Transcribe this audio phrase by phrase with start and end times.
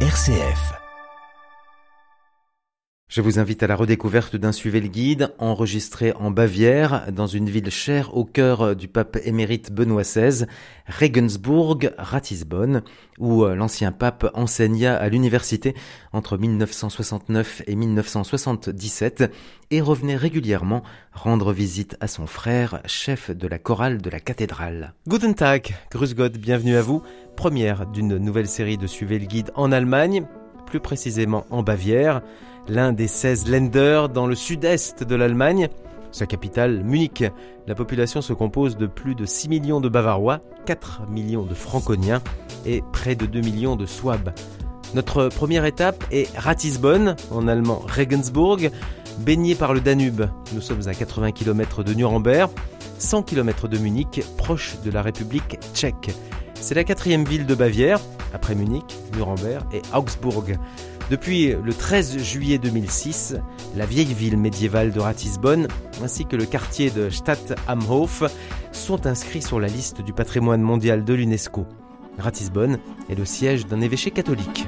[0.00, 0.85] RCF.
[3.16, 7.70] Je vous invite à la redécouverte d'un Suivez guide enregistré en Bavière, dans une ville
[7.70, 10.44] chère au cœur du pape émérite Benoît XVI,
[10.86, 12.82] Regensburg, Ratisbonne,
[13.18, 15.74] où euh, l'ancien pape enseigna à l'université
[16.12, 19.32] entre 1969 et 1977
[19.70, 20.82] et revenait régulièrement
[21.14, 24.92] rendre visite à son frère, chef de la chorale de la cathédrale.
[25.08, 27.02] Guten Tag, Grüß Gott, bienvenue à vous.
[27.34, 30.26] Première d'une nouvelle série de Suivez le guide en Allemagne,
[30.66, 32.20] plus précisément en Bavière
[32.68, 35.68] l'un des 16 Länder dans le sud-est de l'Allemagne,
[36.12, 37.24] sa capitale Munich.
[37.66, 42.22] La population se compose de plus de 6 millions de Bavarois, 4 millions de Franconiens
[42.64, 44.30] et près de 2 millions de Swabes.
[44.94, 48.70] Notre première étape est Ratisbonne, en allemand Regensburg,
[49.18, 50.22] baigné par le Danube.
[50.54, 52.50] Nous sommes à 80 km de Nuremberg,
[52.98, 56.10] 100 km de Munich, proche de la République tchèque.
[56.60, 58.00] C'est la quatrième ville de Bavière,
[58.34, 60.44] après Munich, Nuremberg et Augsbourg.
[61.10, 63.36] Depuis le 13 juillet 2006,
[63.76, 65.68] la vieille ville médiévale de Ratisbonne
[66.02, 68.24] ainsi que le quartier de Stadt am Hof
[68.72, 71.66] sont inscrits sur la liste du patrimoine mondial de l'UNESCO.
[72.18, 72.78] Ratisbonne
[73.08, 74.66] est le siège d'un évêché catholique.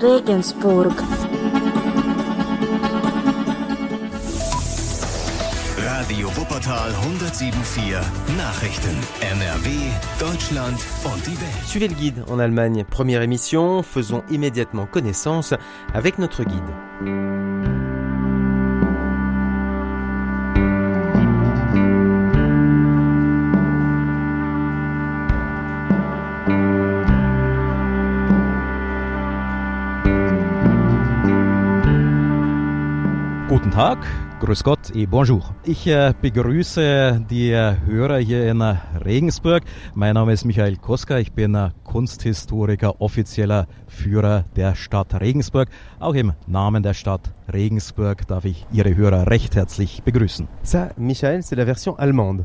[0.00, 0.94] Regensburg
[6.54, 8.00] Wuppertal 107.4
[8.36, 8.96] Nachrichten.
[9.20, 11.24] NRW, Deutschland und.
[11.66, 12.84] Suivez le guide en Allemagne.
[12.88, 15.52] Première émission, faisons immédiatement connaissance
[15.94, 17.83] avec notre guide.
[33.64, 34.06] Guten Tag,
[34.40, 35.42] Grüß Gott et bonjour.
[35.64, 39.62] Ich äh, begrüße die äh, Hörer hier in äh, Regensburg.
[39.94, 45.70] Mein Name ist Michael Koska, ich bin Kunsthistoriker, offizieller Führer der Stadt Regensburg.
[45.98, 50.46] Auch im Namen der Stadt Regensburg darf ich Ihre Hörer recht herzlich begrüßen.
[50.62, 52.44] Ça, Michael, c'est la version allemande.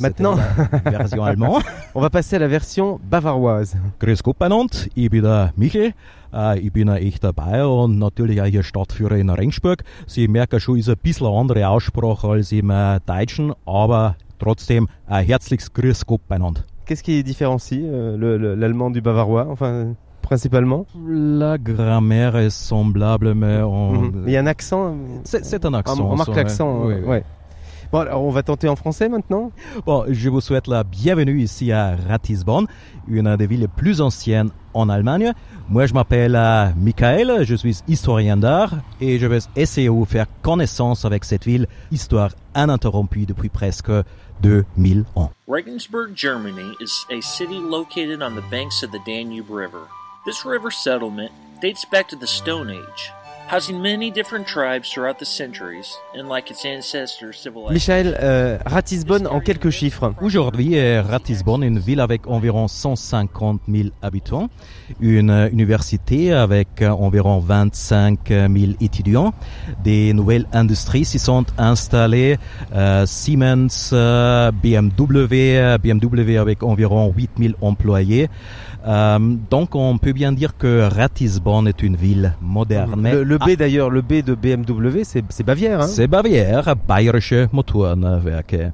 [0.00, 0.36] Maintenant,
[0.84, 1.62] version allemande.
[1.94, 3.76] on va passer à la version bavaroise.
[4.00, 5.92] Grüß Gott miteinander, ich bin der Michel,
[6.32, 9.82] äh, ich bin ein echter Bayer und natürlich auch hier Stadtführer in Regensburg.
[10.06, 14.88] Sie merken schon, ist ein bisschen eine andere Aussprache als im äh, Deutschen, aber trotzdem
[15.06, 16.62] ein herzliches Grüß Gott beieinander.
[16.86, 20.84] Qu'est-ce qui différencie euh, le- le- l'allemand du bavarois, enfin, principalement?
[21.08, 23.92] La grammaire est semblable, mais on...
[23.92, 24.24] Mhm.
[24.26, 26.00] Il y a un accent C'est c'est un On, accent.
[26.10, 27.08] on marque ça, l'accent, euh, Oui, oui.
[27.08, 27.24] ouais.
[27.92, 29.52] Bon, alors on va tenter en français maintenant.
[29.84, 32.66] Bon, je vous souhaite la bienvenue ici à Ratisbonne,
[33.06, 35.34] une des villes les plus anciennes en Allemagne.
[35.68, 38.70] Moi, je m'appelle euh, Michael, je suis historien d'art
[39.02, 43.92] et je vais essayer de vous faire connaissance avec cette ville, histoire ininterrompue depuis presque
[44.40, 45.30] 2000 ans.
[45.46, 49.86] Regensburg, Germany is a city located on the banks of the Danube River.
[50.24, 51.30] This river settlement
[51.60, 53.12] dates back to the Stone Age,
[53.52, 57.74] housing many different tribes throughout the centuries, and like its ancestors, civilization.
[57.74, 60.14] Michael, euh, Ratisbonne en quelques chiffres.
[60.22, 64.48] Aujourd'hui, est Ratisbonne une ville avec environ 150 000 habitants,
[65.00, 69.34] une euh, université avec euh, environ 25 000 étudiants,
[69.84, 72.38] des nouvelles industries s'y sont installées,
[72.74, 78.28] euh, Siemens, euh, BMW, euh, BMW avec environ 8 000 employés.
[78.86, 79.18] Euh,
[79.50, 83.08] donc on peut bien dire que Ratisbonne est une ville moderne.
[83.10, 85.82] Le, le B d'ailleurs, le B de BMW, c'est c'est Bavière.
[85.82, 88.72] Hein c'est Bavière, Bayerische Motorenwerke.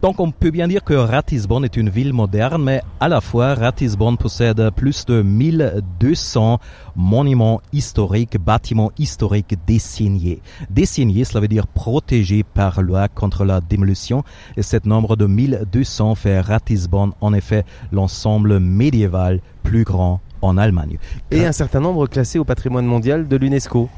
[0.00, 3.54] Donc on peut bien dire que Ratisbonne est une ville moderne, mais à la fois
[3.54, 6.60] Ratisbonne possède plus de 1200
[6.94, 10.40] monuments historiques, bâtiments historiques désignés.
[10.70, 14.22] Désignés, cela veut dire protégés par loi contre la démolition.
[14.56, 20.98] Et cet nombre de 1200 fait Ratisbonne en effet l'ensemble médiéval plus grand en Allemagne.
[21.30, 23.88] Et un certain nombre classés au patrimoine mondial de l'UNESCO.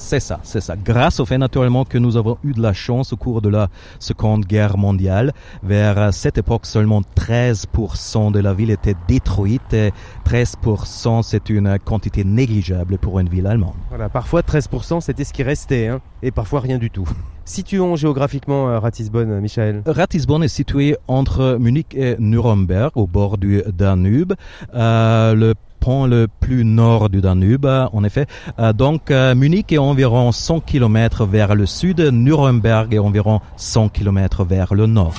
[0.00, 0.76] C'est ça, c'est ça.
[0.76, 3.68] Grâce au fait naturellement que nous avons eu de la chance au cours de la
[4.00, 9.92] Seconde Guerre mondiale, vers euh, cette époque seulement 13% de la ville était détruite et
[10.26, 13.74] 13% c'est une quantité négligeable pour une ville allemande.
[13.90, 17.08] Voilà, parfois 13% c'était ce qui restait, hein, et parfois rien du tout.
[17.44, 19.82] Situons géographiquement euh, Ratisbonne, Michael.
[19.86, 24.32] Ratisbonne est situé entre Munich et Nuremberg, au bord du Danube.
[24.74, 28.26] Euh, le pont le plus nord du Danube, en effet.
[28.58, 33.88] Euh, donc, euh, Munich est environ 100 km vers le sud, Nuremberg est environ 100
[33.88, 35.14] km vers le nord.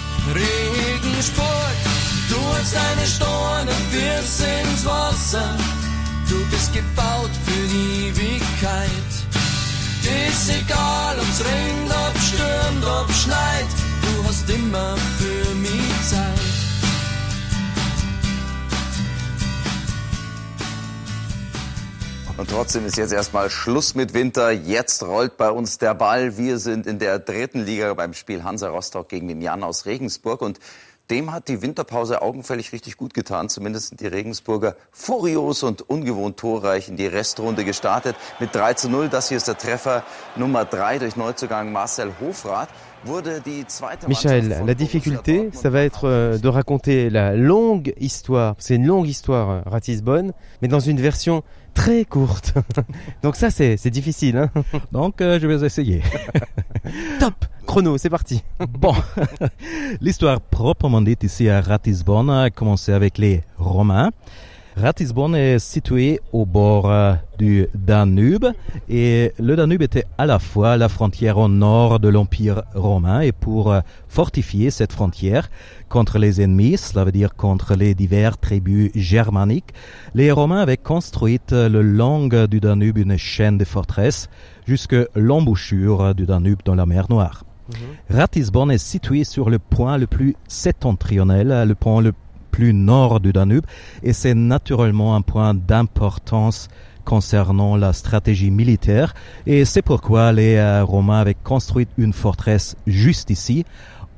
[22.49, 24.51] Trotzdem ist jetzt erstmal Schluss mit Winter.
[24.51, 26.37] Jetzt rollt bei uns der Ball.
[26.37, 30.41] Wir sind in der dritten Liga beim Spiel Hansa Rostock gegen den Jan aus Regensburg
[30.41, 30.59] und
[31.09, 33.49] dem hat die Winterpause augenfällig richtig gut getan.
[33.49, 38.15] Zumindest sind die Regensburger furios und ungewohnt torreich in die Restrunde gestartet.
[38.39, 39.09] Mit 3 zu 0.
[39.09, 40.03] Das hier ist der Treffer
[40.37, 42.69] Nummer 3 durch Neuzugang Marcel Hofrath.
[44.07, 48.55] Michel, la difficulté, ça va être euh, de raconter la longue histoire.
[48.59, 51.43] C'est une longue histoire, euh, Ratisbonne, mais dans une version
[51.73, 52.53] très courte.
[53.23, 54.37] Donc ça, c'est difficile.
[54.37, 54.51] Hein
[54.91, 56.03] Donc euh, je vais essayer.
[57.19, 57.33] Top
[57.65, 58.43] Chrono, c'est parti.
[58.69, 58.93] bon,
[60.01, 64.11] l'histoire proprement dite ici à Ratisbonne a commencé avec les Romains.
[64.77, 68.45] Ratisbonne est situé au bord euh, du Danube
[68.87, 73.33] et le Danube était à la fois la frontière au nord de l'Empire romain et
[73.33, 75.49] pour euh, fortifier cette frontière
[75.89, 79.73] contre les ennemis, cela veut dire contre les divers tribus germaniques,
[80.15, 84.29] les Romains avaient construit euh, le long du Danube une chaîne de forteresses
[84.65, 87.43] jusque l'embouchure du Danube dans la mer Noire.
[87.69, 88.17] Mhm.
[88.17, 92.13] Ratisbonne est situé sur le point le plus septentrionel, le point le
[92.51, 93.65] plus nord du Danube
[94.03, 96.67] et c'est naturellement un point d'importance
[97.05, 99.13] concernant la stratégie militaire
[99.45, 103.65] et c'est pourquoi les euh, Romains avaient construit une forteresse juste ici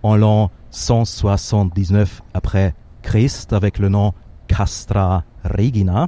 [0.01, 4.13] en l'an 179 après Christ avec le nom
[4.47, 6.07] Castra Regina.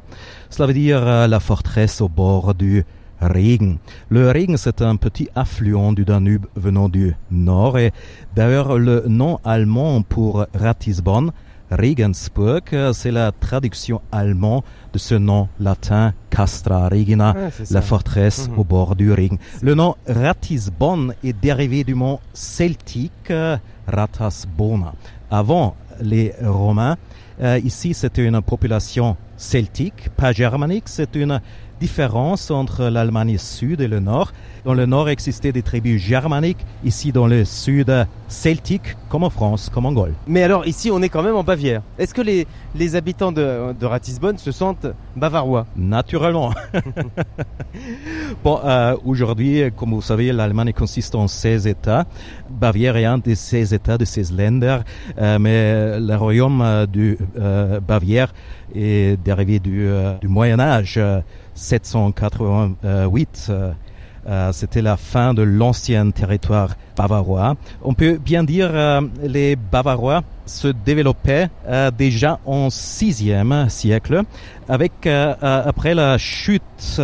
[0.49, 2.83] Cela veut dire euh, la forteresse au bord du
[3.21, 3.77] Regen.
[4.09, 7.91] Le Regen, c'est un petit affluent du Danube venant du nord et
[8.35, 11.31] d'ailleurs le nom allemand pour Ratisbonne
[11.75, 12.63] Regensburg,
[12.93, 14.63] c'est la traduction allemande
[14.93, 17.35] de ce nom latin Castra Regina,
[17.69, 18.59] la forteresse mhm.
[18.59, 19.37] au bord du Regen.
[19.61, 23.31] Le nom Ratisbonne est dérivé du mot celtique
[23.87, 24.93] Ratasbona.
[25.29, 26.97] Avant les Romains,
[27.41, 31.41] euh, ici c'était une population celtique, pas germanique, c'est une
[31.79, 34.31] différence entre l'Allemagne sud et le nord.
[34.63, 39.69] Dans le nord existaient des tribus germaniques, ici dans le sud celtique, comme en France,
[39.73, 40.13] comme en Gaule.
[40.27, 41.81] Mais alors ici on est quand même en Bavière.
[41.99, 45.65] Est-ce que les, les habitants de, de Ratisbonne se sentent bavarois?
[45.75, 46.53] Naturellement.
[48.43, 52.05] bon, euh, aujourd'hui, comme vous savez, l'Allemagne consiste en 16 États.
[52.55, 54.79] Bavière est un de ces États, de ces Länder,
[55.17, 57.17] euh, mais le royaume euh, du
[57.87, 58.33] Bavière
[58.73, 59.87] est dérivé du
[60.27, 60.99] Moyen Âge.
[61.53, 63.51] 788.
[64.27, 67.55] Euh, euh, c'était la fin de l'ancien territoire bavarois.
[67.83, 74.21] On peut bien dire euh, les Bavarois se développaient euh, déjà en sixième siècle,
[74.69, 76.99] avec après la chute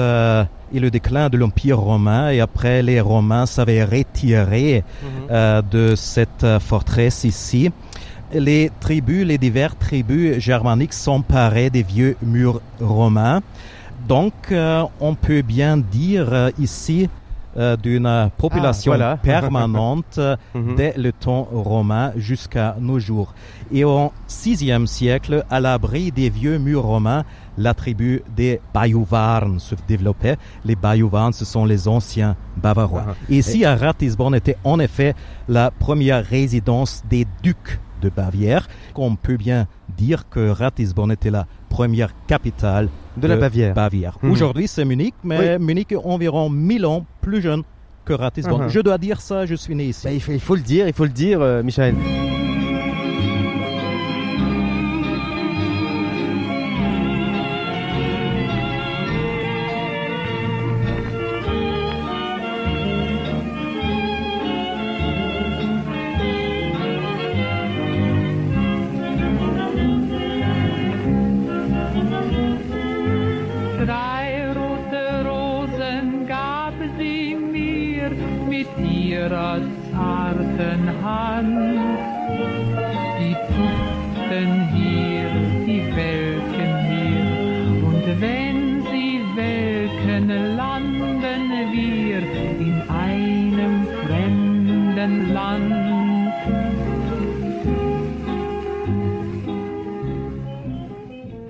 [0.73, 5.62] et le déclin de l'Empire romain, et après les Romains s'avaient retiré mhm.
[5.69, 7.71] de cette forteresse ici
[8.33, 13.41] les tribus, les diverses tribus germaniques s'emparaient des vieux murs romains
[14.07, 17.09] donc, euh, on peut bien dire euh, ici
[17.57, 20.19] euh, d'une population ah, permanente
[20.53, 20.75] mhm.
[20.75, 23.33] dès le temps romain jusqu'à nos jours.
[23.71, 27.25] Et au VIe siècle, à l'abri des vieux murs romains,
[27.57, 30.38] la tribu des Bajuwarn se développait.
[30.63, 33.06] Les Bajuwarn, ce sont les anciens Bavarois.
[33.09, 35.13] Ah, ici, à Ratisbonne était en effet
[35.50, 38.68] la première résidence des ducs de Bavière.
[38.95, 43.73] On peut bien dire que Ratisbonne était la première capitale de, la Bavière.
[43.73, 44.18] Bavière.
[44.21, 44.31] Mhm.
[44.31, 47.63] Aujourd'hui, c'est Munich, mais Munich est environ 1000 ans plus jeune
[48.06, 48.63] que Ratisbonne.
[48.63, 48.69] Uh-huh.
[48.69, 50.07] Je dois dire ça, je suis né ici.
[50.07, 51.61] Bah, il, faut, le dire, il faut le dire, euh,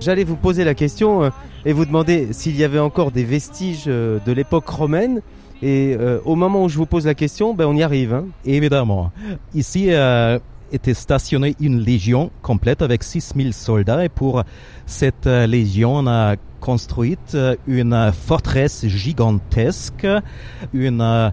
[0.02, 1.30] J'allais vous poser la question euh,
[1.64, 5.22] et vous demander s'il y avait encore des vestiges euh, de l'époque romaine.
[5.62, 8.12] Et euh, au moment où je vous pose la question, ben on y arrive.
[8.12, 8.24] Hein.
[8.44, 9.12] Évidemment.
[9.54, 9.90] Ici
[10.72, 14.04] était stationnée une légion complète avec 6000 soldats.
[14.04, 14.42] Et pour
[14.86, 17.18] cette légion, on a construit
[17.66, 20.06] une forteresse gigantesque,
[20.72, 21.32] une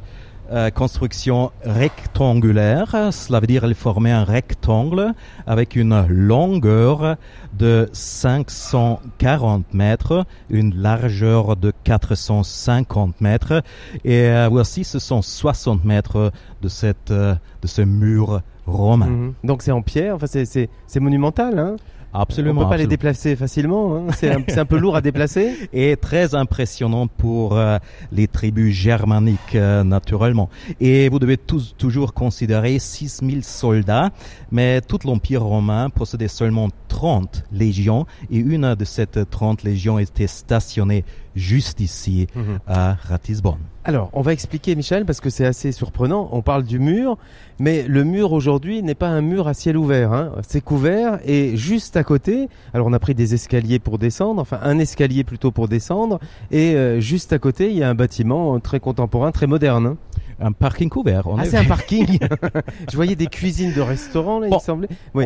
[0.52, 3.14] euh, construction rectangulaire.
[3.14, 5.14] Cela veut dire qu'elle formait un rectangle
[5.46, 7.18] avec une longueur
[7.54, 13.62] de 540 mètres, une largeur de 450 mètres.
[14.04, 16.32] Et euh, voici, ce sont 60 mètres
[16.64, 19.08] de, cette, euh, de ce mur romain.
[19.08, 19.34] Mhm.
[19.44, 21.58] Donc c'est en pierre, enfin c'est- monumental.
[21.60, 21.76] Hein
[22.12, 22.62] Absolument.
[22.62, 23.96] On peut pas les déplacer facilement.
[23.96, 25.54] Hein c'est un, c'est un peu lourd à déplacer.
[25.74, 27.78] et très impressionnant pour euh,
[28.12, 30.50] les tribus germaniques euh, naturellement.
[30.80, 34.10] Et vous devez tous, toujours considérer 6000 soldats,
[34.52, 40.28] mais tout l'Empire romain possédait seulement 30 légions et une de ces 30 légions était
[40.28, 42.28] stationnée juste ici
[42.68, 43.60] à Ratisbonne.
[43.90, 46.30] Alors, on va expliquer, Michel, parce que c'est assez surprenant.
[46.32, 47.18] On parle du mur,
[47.60, 50.14] mais le mur aujourd'hui n'est pas un mur à ciel ouvert.
[50.14, 50.34] Hein.
[50.48, 52.50] C'est couvert et juste à côté.
[52.76, 56.20] Alors, on a pris des escaliers pour descendre, enfin un escalier plutôt pour descendre,
[56.52, 59.96] et euh, juste à côté, il y a un bâtiment euh, très contemporain, très moderne.
[60.42, 61.28] Un parking couvert.
[61.28, 62.18] en Ah, c'est un parking.
[62.92, 64.56] Je voyais des cuisines de restaurants là, il Bon.
[64.58, 64.88] me semblait.
[65.14, 65.26] Oui.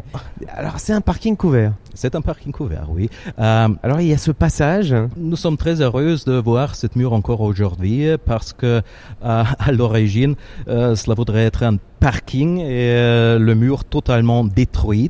[0.50, 1.74] Alors, c'est un parking couvert.
[1.94, 3.10] C'est un parking couvert, oui.
[3.40, 4.96] Euh, Alors, il y a ce passage.
[5.16, 8.82] Nous sommes très heureuses de voir cette mur encore aujourd'hui parce que
[9.24, 10.36] euh, à l'origine,
[10.68, 15.10] euh, cela voudrait être un parking et euh, le mur totalement détruit.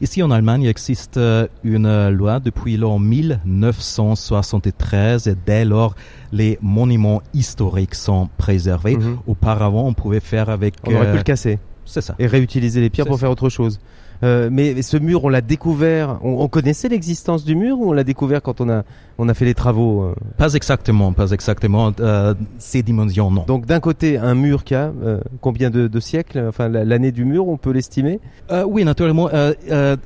[0.00, 5.94] Ici en Allemagne, il existe euh, une loi depuis l'an 1973 et dès lors,
[6.32, 8.96] les monuments historiques sont préservés.
[8.96, 9.18] Mhm.
[9.28, 10.74] Auparavant, on pouvait faire avec...
[10.84, 12.16] On aurait euh, pu le casser C'est ça.
[12.18, 13.20] et réutiliser les pierres pour ça.
[13.20, 13.78] faire autre chose.
[14.26, 16.18] Euh, mais ce mur, on l'a découvert.
[16.22, 18.82] On, on connaissait l'existence du mur ou on l'a découvert quand on a
[19.18, 20.02] on a fait les travaux.
[20.02, 21.92] euh Pas exactement, pas exactement.
[22.00, 23.44] euh, ces dimensions, non.
[23.46, 27.12] Donc d'un côté, un mur qui a euh, combien de, de siècles Enfin, la- l'année
[27.12, 28.20] du mur, on peut l'estimer?
[28.66, 29.28] Oui, naturellement.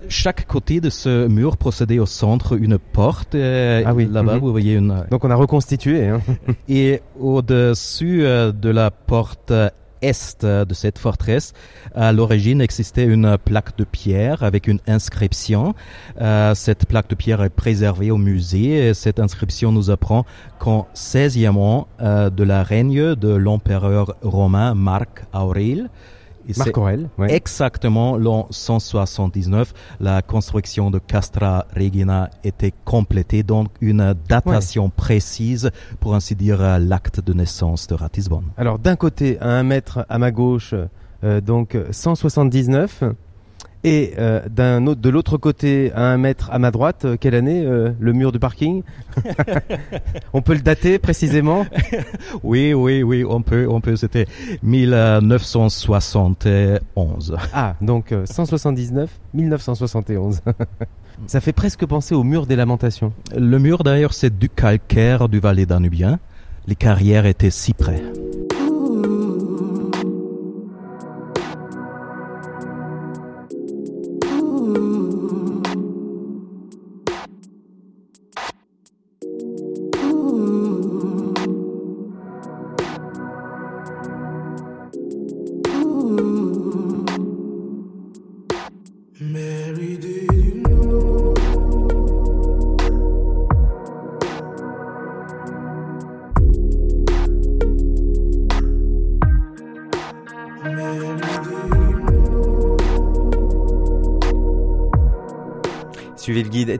[0.08, 3.34] chaque côté de ce mur possédait au centre une porte.
[3.34, 4.40] Ah oui, Là-bas, mhm.
[4.40, 5.04] vous voyez une.
[5.10, 6.06] Donc on a reconstitué.
[6.06, 6.20] Hein.
[6.68, 9.52] Et au-dessus de la porte
[10.02, 11.52] est euh, de cette forteresse,
[11.95, 15.75] à l'origine existait une plaque de pierre avec une inscription.
[16.21, 20.25] Euh, cette plaque de pierre est préservée au musée et cette inscription nous apprend
[20.59, 25.88] qu'en 16e an euh, de la règne de l'empereur romain Marc Aurèle,
[26.57, 27.35] Marc ouais.
[27.35, 36.14] Exactement, l'an 179, la construction de Castra Regina était complétée, donc une datation précise, pour
[36.14, 38.47] ainsi dire, à l'acte de naissance de Ratisbonne.
[38.57, 40.75] Alors d'un côté, à un mètre à ma gauche,
[41.25, 43.04] euh, donc 179.
[43.82, 47.34] Et euh, d'un autre, de l'autre côté, à un mètre à ma droite, euh, quelle
[47.34, 48.82] année euh, le mur du parking?
[50.34, 51.64] On peut le dater précisément?
[52.42, 54.26] Oui, oui, oui, on peut, on peut, c'était
[54.62, 57.37] 1971.
[57.52, 60.42] Ah, donc euh, 179, 1971.
[61.26, 63.12] Ça fait presque penser au mur des lamentations.
[63.37, 66.20] Le mur d'ailleurs, c'est du calcaire du Valais danubien.
[66.66, 68.02] Les carrières étaient si près.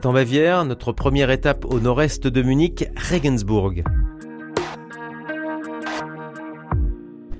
[0.05, 3.83] En Bavière, notre première étape au nord-est de Munich, Regensburg.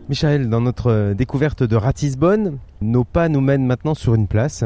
[0.10, 4.64] Michael, dans notre euh, découverte de Ratisbonne, nos pas nous mènent maintenant sur une place.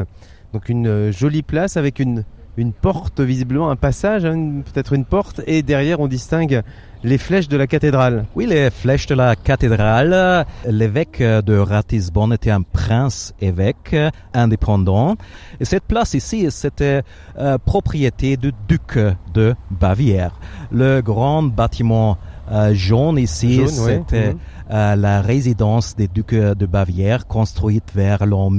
[0.52, 2.24] Donc une euh, jolie place avec une,
[2.56, 6.62] une porte, visiblement un passage, hein, peut-être une porte, et derrière on distingue
[7.04, 8.24] les flèches de la cathédrale.
[8.34, 10.46] Oui, les flèches de la cathédrale.
[10.66, 15.16] L'évêque de Ratisbonne était un prince évêque euh, indépendant.
[15.60, 17.02] Et cette place ici, c'était
[17.38, 18.98] euh, propriété du duc
[19.34, 20.32] de Bavière.
[20.72, 22.16] Le grand bâtiment
[22.50, 24.38] euh, jaune ici, Jaune, c'était Mhm.
[24.70, 28.50] euh, la résidence des ducs de Bavière, construite vers l'an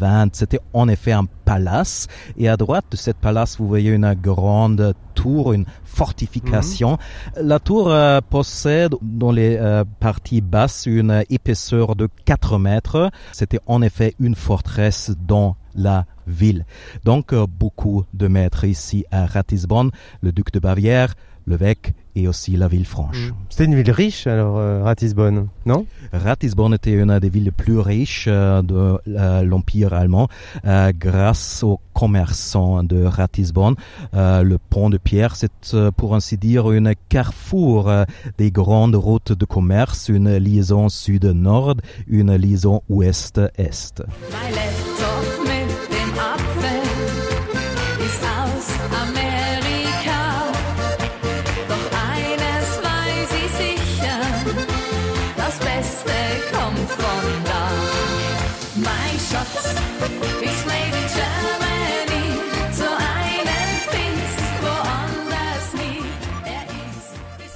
[0.00, 0.34] 1220.
[0.34, 2.06] C'était en effet un palace.
[2.36, 6.98] Et à droite de cette palace, vous voyez une grande tour, une fortification.
[7.40, 13.10] La tour euh, possède dans les euh, parties basses une épaisseur de 4 mètres.
[13.32, 16.64] C'était en effet une forteresse dans la ville.
[17.04, 19.90] Donc euh, beaucoup de maîtres ici à Ratisbonne.
[20.20, 21.14] Le duc de Bavière
[21.46, 23.28] l'évêque et aussi la ville franche.
[23.28, 23.34] Mm.
[23.50, 25.86] C'était une ville riche alors euh, Ratisbonne, non?
[26.12, 30.28] Ratisbonne était une des villes les plus riches euh, de euh, l'Empire allemand
[30.64, 33.74] euh, grâce aux commerçants de Ratisbonne.
[34.14, 35.50] Euh, le pont de pierre, c'est
[35.96, 37.92] pour ainsi dire une carrefour
[38.38, 41.76] des grandes routes de commerce, une liaison sud-nord,
[42.08, 44.02] une liaison ouest-est.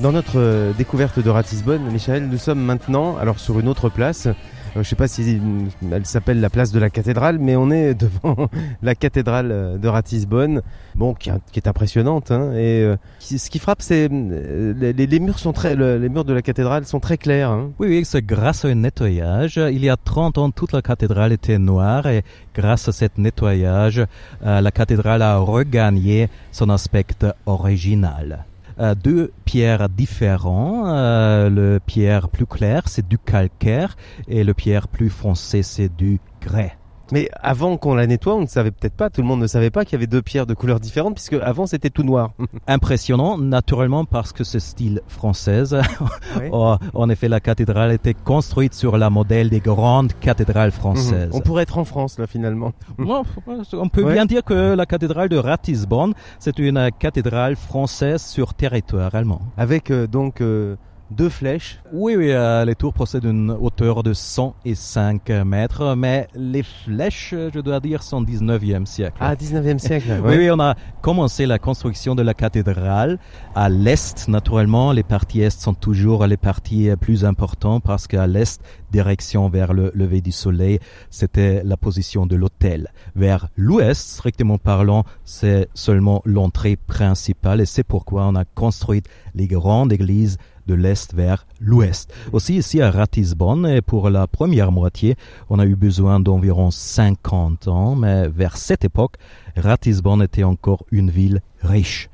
[0.01, 4.27] Dans notre euh, découverte de Ratisbonne, Michael, nous sommes maintenant alors sur une autre place.
[4.29, 7.71] Euh, je sais pas si euh, elle s'appelle la place de la cathédrale, mais on
[7.71, 8.49] est devant
[8.81, 10.63] la cathédrale euh, de Ratisbonne,
[10.95, 12.31] bon, qui, est impressionnante.
[12.31, 16.33] Hein, et ce qui frappe, c'est les, les- murs sont très, le- les murs de
[16.33, 17.51] la cathédrale sont très clairs.
[17.51, 17.69] hein.
[17.79, 19.61] Oui, oui, c'est grâce un nettoyage.
[19.71, 22.23] Il y a 30 ans, toute la cathédrale était noire et
[22.55, 24.03] grâce à cet nettoyage,
[24.43, 27.05] la cathédrale a regagné son aspect
[27.45, 28.47] original.
[28.81, 30.85] Euh, deux pierres différents.
[30.87, 33.97] Euh, le pierre plus clair, c'est du calcaire
[34.27, 36.80] et le pierre plus foncé, c'est du grès.
[37.13, 39.71] Mais avant qu'on la nettoie, on ne savait peut-être pas, tout le monde ne savait
[39.71, 42.33] pas qu'il y avait deux pierres de couleurs différentes, puisque avant c'était tout noir.
[42.67, 45.77] Impressionnant, naturellement, parce que c'est style française.
[46.39, 46.49] Ouais.
[46.53, 51.31] Oh, en effet, la cathédrale était construite sur la modèle des grandes cathédrales françaises.
[51.31, 51.35] Mhm.
[51.35, 52.73] On pourrait être en France là finalement.
[52.99, 54.13] On peut Ouais.
[54.15, 59.41] bien dire que la cathédrale de Ratisbonne, c'est une cathédrale française sur territoire allemand.
[59.57, 60.77] Avec euh, donc euh,
[61.11, 61.81] deux flèches.
[61.93, 67.51] Oui, oui, euh, les tours possèdent une hauteur de 105 mètres, mais les flèches, euh,
[67.53, 69.17] je dois dire, sont 19e siècle.
[69.21, 70.21] Ah, 19e siècle.
[70.25, 73.19] Oui, oui, on a commencé la construction de la cathédrale
[73.55, 74.29] à l'est.
[74.29, 79.73] Naturellement, les parties est sont toujours les parties plus importantes parce qu'à l'est, direction vers
[79.73, 80.79] le lever du soleil,
[81.11, 82.89] c'était la position de l'hôtel.
[83.17, 89.03] Vers l'ouest, strictement parlant, c'est seulement l'entrée principale et c'est pourquoi on a construit
[89.35, 90.39] les grandes églises
[90.71, 92.13] de l'est vers l'ouest.
[92.33, 95.17] Aussi ici à Ratisbonne, pour la première moitié,
[95.49, 99.17] on a eu besoin d'environ 50 ans, mais vers cette époque,
[99.57, 102.09] Ratisbonne était encore une ville riche.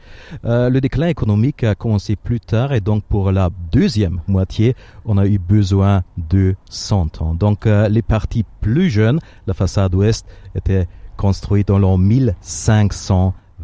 [0.47, 5.19] Euh, le déclin économique a commencé plus tard et donc pour la deuxième moitié, on
[5.19, 7.35] a eu besoin de 100 ans.
[7.35, 10.88] Donc euh, les parties plus jeunes, la façade ouest, était
[11.19, 11.99] construite dans l'an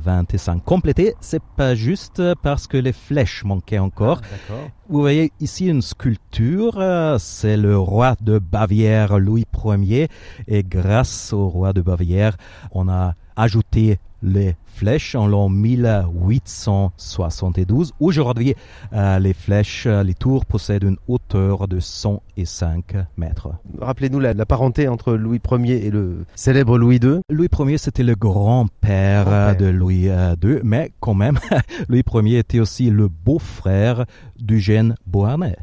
[0.05, 0.65] 1525.
[0.65, 4.21] Complété, c'est pas juste parce que les flèches manquaient encore.
[4.21, 4.69] D'accord.
[4.88, 10.09] Vous voyez ici une sculpture, euh, c'est le roi de Bavière Louis Ier
[10.49, 12.37] et grâce au roi de Bavière,
[12.73, 17.92] on a ajouté les flèches en l'an 1872.
[18.00, 18.54] Aujourd'hui,
[18.92, 23.48] euh, les flèches, euh, les tours possèdent une hauteur de 105 mètres.
[23.80, 27.20] Rappelez-nous la, la parenté entre Louis Ier et le célèbre Louis II.
[27.30, 31.38] Louis Ier, c'était le grand-père euh, de Louis II, mais quand même,
[31.88, 34.04] Louis Ier était aussi le beau-frère
[34.42, 35.56] d'Eugène Beauharnais.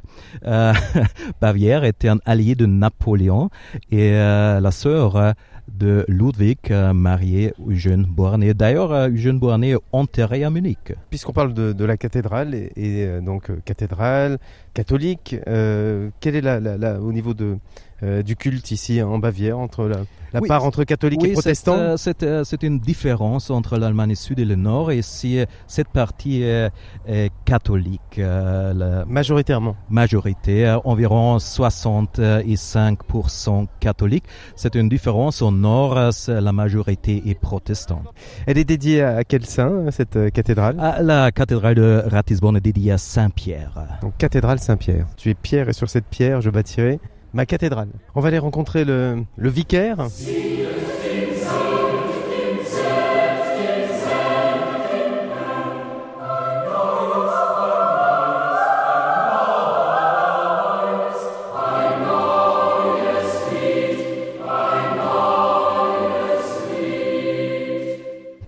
[0.45, 0.73] Euh,
[1.41, 3.49] Bavière était un allié de Napoléon
[3.91, 5.35] et euh, la sœur
[5.77, 8.53] de Ludwig euh, mariée Eugène Beauharnais.
[8.53, 10.93] D'ailleurs, Eugène Beauharnais est enterré à Munich.
[11.09, 14.39] Puisqu'on parle de, la cathédrale et, et, euh, donc euh, cathédrale
[14.73, 17.57] catholique, euh, quelle est la, la, la- au niveau de
[18.01, 19.97] euh, du culte ici en Bavière entre la,
[20.31, 24.15] la Oui, part entre catholiques et protestants c'est, euh, euh, c'est une différence entre l'Allemagne
[24.15, 24.91] sud et le nord.
[24.91, 26.69] Et si cette partie est,
[27.07, 29.75] est catholique, la majoritairement.
[29.89, 34.23] majorité, environ 65% catholique,
[34.55, 35.95] c'est une différence au nord,
[36.27, 38.07] la majorité est protestante.
[38.45, 40.75] Elle est dédiée à, quel saint cette cathédrale?
[40.79, 43.71] Ah, La cathédrale de Ratisbonne est dédiée à Saint-Pierre.
[44.01, 44.68] Donc cathédrale Saint-Pierre.
[45.17, 46.99] Tu es pierre et sur cette pierre je bâtirai
[47.33, 47.89] ma cathédrale.
[48.15, 50.07] On va aller rencontrer le, le vicaire.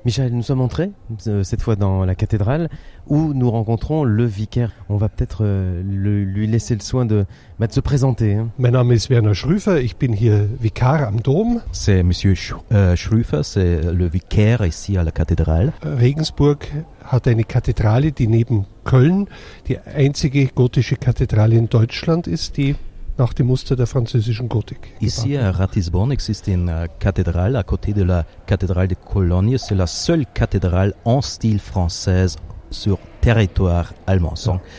[0.03, 0.89] Michel, nous sommes entrés,
[1.27, 2.69] euh, cette fois dans la cathédrale,
[3.05, 4.71] où nous rencontrons le vicaire.
[4.89, 7.25] On va peut-être euh, lui laisser le soin de,
[7.59, 8.33] bah, de se présenter.
[8.33, 8.49] hein.
[8.57, 11.61] Mein Name ist Werner Schröfer, ich bin hier Vikar am Dom.
[11.71, 15.71] C'est Monsieur Sch euh, Schröfer, c'est le vicaire ici à la cathédrale.
[15.83, 16.57] Regensburg
[17.05, 19.27] hat eine Kathedrale, die neben Köln
[19.67, 22.75] die einzige gotische Kathedrale in Deutschland ist, die
[23.17, 24.93] nach dem Muster der französischen Gotik.
[24.99, 29.57] Ici à Ratisbonne existe une euh, cathédrale à côté de la cathédrale de Cologne.
[29.57, 32.35] C'est la seule cathédrale en style française
[32.69, 34.33] sur territoire allemand.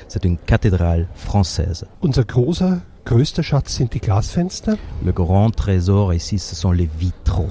[0.08, 1.86] C'est une cathédrale française.
[2.02, 4.76] Unser großer, größter Schatz sind die Glasfenster.
[5.04, 7.50] Le grand trésor ici, ce sont les vitraux.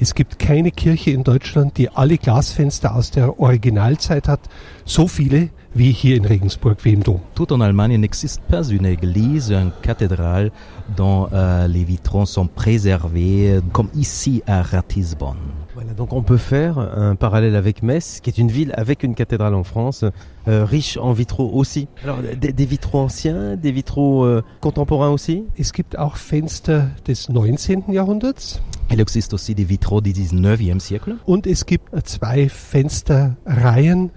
[0.00, 4.40] Es gibt keine Kirche in Deutschland, die alle Glasfenster aus der Originalzeit hat.
[4.84, 7.20] So viele wie hier in Regensburg, wie im Dom.
[7.34, 10.50] Tout en Allemagne, il n'existe pas une église, une cathédrale
[10.96, 15.36] dont euh, les vitraux sont préservés, comme ici à Ratisbonne.
[15.74, 19.14] Voilà, donc on peut faire un parallèle avec Metz, qui est une ville avec une
[19.14, 20.04] cathédrale en France,
[20.48, 21.86] euh, riche en vitraux aussi.
[22.02, 25.44] Alors des, des vitraux anciens, des vitraux euh, contemporains aussi?
[25.56, 27.92] Es gibt auch Fenster des 19.
[27.92, 28.60] Jahrhunderts
[28.90, 31.16] Il existe aussi des vitraux du 19e siècle.
[31.26, 34.10] und es gibt zwei Fensterreihen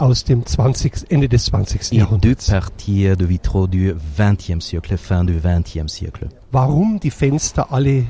[0.00, 1.74] aus dem 20, Ende des 20.
[1.74, 2.46] Et deux Jahrhunderts.
[2.48, 6.28] parties de vitraux du 20e siècle, fin du 20e siècle.
[6.52, 8.06] Warum die Fenster alle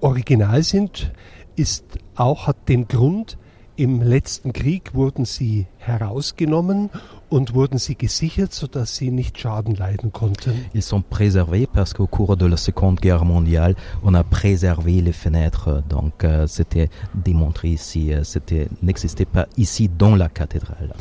[0.00, 1.12] original sind,
[1.56, 1.84] ist
[2.16, 3.36] auch hat den Grund,
[3.76, 6.90] im letzten Krieg wurden sie herausgenommen
[7.34, 10.52] und wurden sie gesichert, sodass sie nicht Schaden leiden konnten?
[10.72, 15.12] Ils sont préservés parce qu'au cours de la Seconde Guerre mondiale, on a préservé les
[15.12, 15.82] fenêtres.
[15.88, 20.94] Donc euh, c'était démontré ici, euh, c'était n'existait pas ici dans la cathédrale.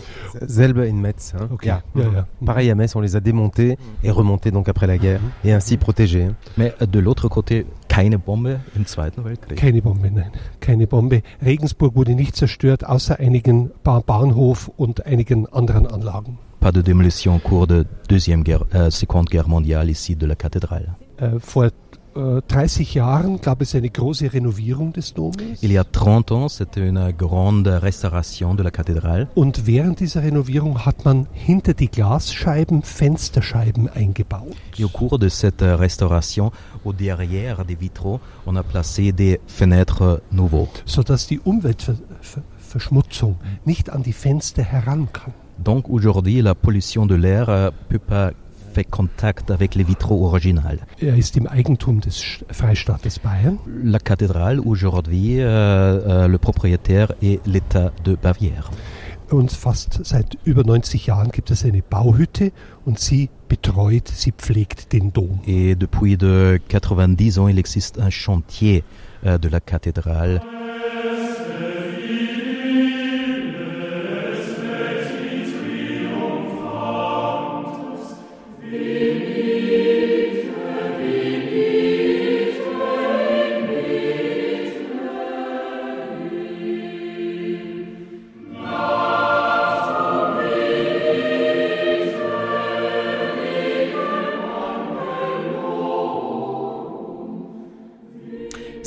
[0.47, 1.33] Selbe in Metz.
[1.39, 1.49] Hein.
[1.61, 1.83] Ja.
[2.43, 5.77] Pareil à Metz, on les a démontés et remontés donc après la guerre et ainsi
[5.77, 6.29] protégés.
[6.57, 9.59] Mais euh, de l'autre côté, keine Bombe im Zweiten Weltkrieg.
[9.59, 11.21] Keine Bombe, nein, keine Bombe.
[11.45, 16.39] Regensburg wurde nicht zerstört, außer einigen ba Bahnhof und einigen anderen Anlagen.
[16.59, 20.95] Pas de démolition cours de deuxième guerre, euh, Seconde Guerre mondiale ici de la cathédrale.
[21.17, 21.69] Äh, vor
[22.15, 25.35] 30 Jahren gab es eine große Renovierung des Domes.
[25.61, 29.27] Il y a 30 ans, c'était une grande restauration de la cathédrale.
[29.35, 34.55] Und während dieser Renovierung hat man hinter die Glasscheiben Fensterscheiben eingebaut.
[34.77, 36.51] Et au cours de cette restauration,
[36.83, 40.69] au derrière des vitraux, on a placé des fenêtres nouveaux.
[40.85, 45.33] sodass die Umweltverschmutzung nicht an die Fenster heran kann.
[45.63, 48.31] Donc aujourd'hui, la pollution de l'air euh, peut pas
[48.73, 50.61] faire contact avec les vitraux originaux.
[51.01, 57.45] Er ist im Eigentum des Freistaates Bayern La cathédrale, aujourd'hui, euh, euh, le propriétaire est
[57.45, 58.69] l'État de Bavière.
[59.33, 62.51] und fast seit über 90 Jahren gibt es eine Bauhütte
[62.85, 65.39] und sie betreut, sie pflegt den Dom.
[65.47, 68.83] Et depuis de 90 ans, il existe un chantier
[69.25, 70.41] euh, de la cathédrale.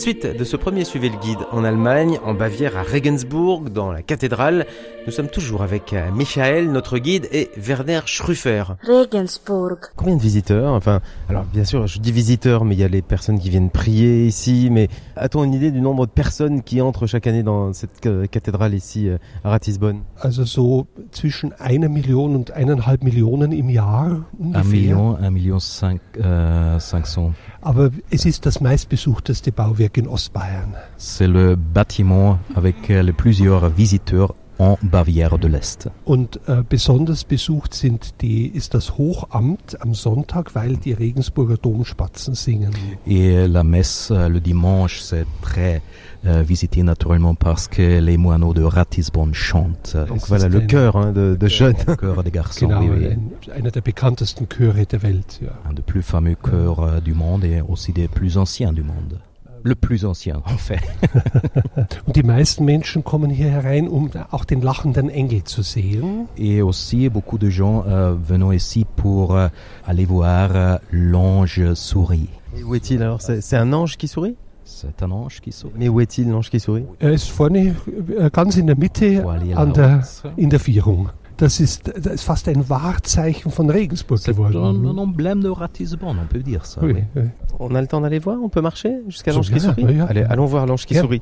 [0.07, 4.03] Suite de ce premier Suivez le guide en Allemagne, en Bavière, à Regensburg, dans la
[4.03, 4.65] cathédrale,
[5.07, 8.65] nous sommes toujours avec euh, Michael, notre guide, et Werner Schruffer.
[8.87, 12.89] Regensburg, Combien de visiteurs Enfin, alors bien sûr, je dis visiteurs, mais il y a
[12.89, 14.69] les personnes qui viennent prier ici.
[14.71, 18.27] Mais a-t-on une idée du nombre de personnes qui entrent chaque année dans cette euh,
[18.27, 20.01] cathédrale ici euh, à Ratisbonne?
[20.21, 24.07] Also so zwischen einer Million und eineinhalb Millionen im Jahr
[24.41, 24.65] Un ungefähr.
[24.65, 27.33] million, un million cinq, euh, 500.
[27.63, 30.75] Aber es ist das meistbesuchteste Bauwerk in Ostbayern.
[30.99, 35.91] C'est le bâtiment avec les plusieurs visiteurs en Bavière de l'Est.
[36.05, 42.35] Und äh, besonders besucht sind die, ist das Hochamt am Sonntag, weil die Regensburger Domspatzen
[42.35, 42.71] singen.
[43.07, 45.83] Et la messe euh, le dimanche, c'est très
[46.25, 49.95] euh, visité naturellement parce que les moineaux de Ratisbonne chantent.
[50.09, 51.77] Donc Es voilà le cœur hein, de, de jeunes.
[51.87, 53.07] Le chœur des garçons, Genau, oui, oui.
[53.07, 55.39] ein, einer der bekanntesten Chöre der Welt.
[55.43, 55.51] Ja.
[55.69, 59.21] Un des plus fameux chœurs euh, du monde et aussi des plus anciens du monde.
[59.63, 60.81] Le plus ancien, en fait.
[62.07, 66.29] Und die meisten Menschen kommen hier herein, um auch den lachenden Engel zu sehen.
[66.37, 69.49] Et aussi, beaucoup de gens euh, venant ici pour euh,
[69.87, 72.29] aller voir euh, l'ange souris.
[72.57, 73.21] Et où est-il alors?
[73.21, 74.37] C'est c'est un ange qui sourit?
[74.65, 75.75] C'est un ange qui sourit.
[75.79, 76.85] Mais où est-il l'ange qui sourit?
[77.01, 79.77] Er ist vorne äh, ganz in der Mitte Faut aller an là-haut.
[79.77, 80.03] der,
[80.37, 81.09] in der Vierung.
[81.39, 84.87] Das ist, das ist fast ein Wahrzeichen von Regensburg C'est un, geworden.
[84.87, 86.81] un emblème de Ratisbonne, on peut dire ça.
[86.83, 87.03] Oui, oui.
[87.15, 87.23] oui.
[87.59, 90.01] On a le temps d'aller voir On peut marcher jusqu'à l'ange qui sourit oui.
[90.01, 91.21] Allez, allons voir l'ange qui sourit.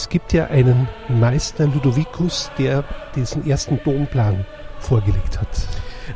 [0.00, 2.84] Es gibt ja einen Meister Ludovicus, der
[3.14, 4.46] diesen ersten Domplan
[4.78, 5.48] vorgelegt hat.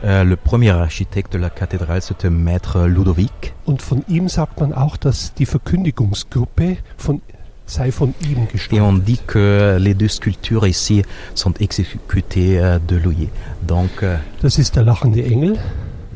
[0.03, 3.53] Euh, le premier architecte de la cathédrale, c'était Maître Ludovic.
[3.67, 7.21] Und von ihm sagt man auch, dass die Verkündigungsgruppe von
[7.67, 9.05] sei von ihm Et on gestaltet.
[9.07, 11.03] dit que les deux sculptures ici
[11.35, 13.29] sont exécutées euh, de Louis.
[13.67, 15.59] Donc euh, Das ist der lachende Engel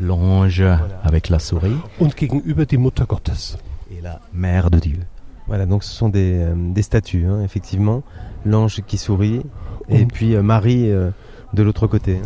[0.00, 0.62] l'ange
[1.02, 3.58] avec la souris und gegenüber die Mutter Gottes.
[3.90, 5.00] et la mère de Dieu.
[5.48, 8.02] Voilà, donc ce sont des, euh, des statues, hein, effectivement.
[8.44, 9.40] L'ange qui sourit,
[9.88, 11.10] et puis euh, Marie euh,
[11.54, 12.20] de l'autre côté.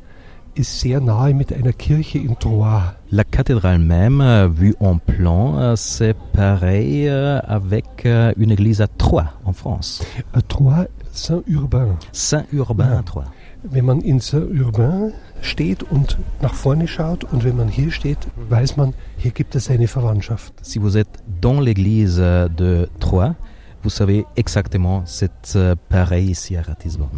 [0.57, 2.95] ist sehr nahe mit einer Kirche in Troyes.
[3.13, 4.21] La cathédrale même,
[4.53, 10.03] vue en plan, c'est pareil avec une église à Troyes en France.
[10.37, 11.97] Äh, Troyes, Saint-Urbain.
[12.13, 12.99] Saint-Urbain Ja.
[12.99, 13.25] à Troyes.
[13.65, 18.19] Wenn man in Saint-Urbain steht und nach vorne schaut und wenn man hier steht,
[18.49, 20.53] weiß man, hier gibt es eine Verwandtschaft.
[20.63, 23.35] Si vous êtes dans l'église de Troyes,
[23.83, 27.09] vous savez exactement, c'est euh, pareil ici à Ratisbonne.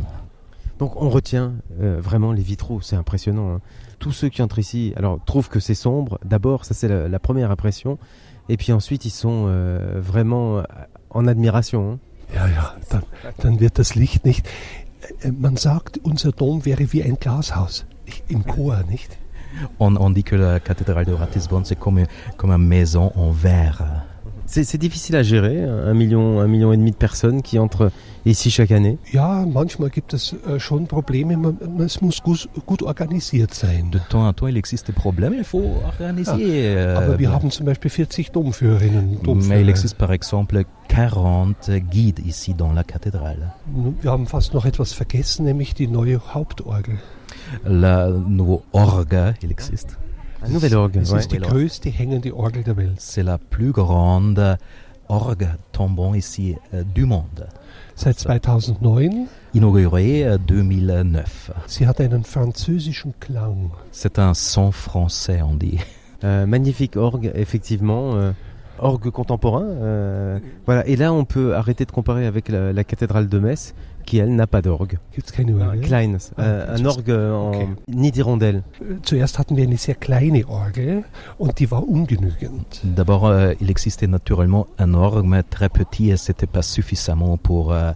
[0.78, 3.56] Donc on retient euh, vraiment les vitraux, c'est impressionnant.
[3.56, 3.60] hein.
[3.98, 6.18] Tous ceux qui entrent ici, alors trouvent que c'est sombre.
[6.24, 7.98] D'abord, ça c'est la, la première impression,
[8.48, 10.62] et puis ensuite ils sont euh, vraiment
[11.10, 11.92] en admiration.
[11.92, 11.98] hein.
[12.32, 13.02] Ja, ja, dann,
[13.42, 14.46] dann wird das Licht nicht.
[15.32, 17.84] Man sagt, unser Dom wäre wie ein Glashaus
[18.28, 19.16] im Chor, nicht?
[19.78, 24.04] On, on dit que la cathédrale de Ratisbonne, c'est comme, comme une maison en verre.
[24.52, 27.92] C'est difficile à gérer, un million, un million et demi de personnes qui entrent
[28.26, 28.98] ici chaque année.
[29.12, 31.36] Ja, manchmal gibt es äh, schon Probleme.
[31.36, 33.90] Man, es muss gut, gut organisiert sein.
[33.92, 36.32] De temps en temps, il existe des problèmes, il faut organiser.
[36.76, 39.68] euh, Aber wir haben zum Beispiel 40 Domführerinnen und mais il Domführer.
[39.68, 43.52] existe par exemple 40 guides ici dans la cathédrale.
[44.02, 46.98] Wir haben fast noch etwas vergessen, nämlich die neue Hauptorgel.
[47.64, 49.96] La nouveau orgue, il existe.
[50.42, 51.18] Un nouvel orgue, Es ouais.
[51.20, 52.98] ist die größte hängende Orgel der Welt.
[53.00, 54.56] C'est la plus grande
[55.08, 57.46] orgue tombant ici euh, du monde.
[57.94, 59.28] Seit 2009.
[59.52, 61.50] Inaugurée euh, 2009.
[61.66, 63.70] Sie hat einen französischen Klang.
[63.92, 65.78] C'est un son français, on dit.
[66.24, 68.14] Euh, magnifique orgue, effectivement.
[68.14, 68.32] euh,
[68.78, 69.64] orgue contemporain.
[69.64, 70.86] euh, voilà.
[70.86, 73.74] Et là, on peut arrêter de comparer avec la, la cathédrale de Metz,
[74.10, 74.98] qui elle n'a pas d'orgue.
[75.14, 75.80] Gibt's keine Orgel?
[75.82, 76.84] Klein, Ah, euh, en
[77.48, 77.68] okay.
[77.86, 78.64] nid d'hirondelle.
[79.04, 81.04] Zuerst hatten wir eine sehr kleine Orgel
[81.38, 82.80] und die war ungenügend.
[82.82, 87.72] D'abord, euh, il existait naturellement un orgue, mais très petit et c'était pas suffisamment pour
[87.72, 87.92] euh,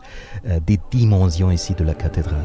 [0.46, 2.38] euh, des dimensions ici de la cathédrale.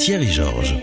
[0.00, 0.76] Thierry Georges.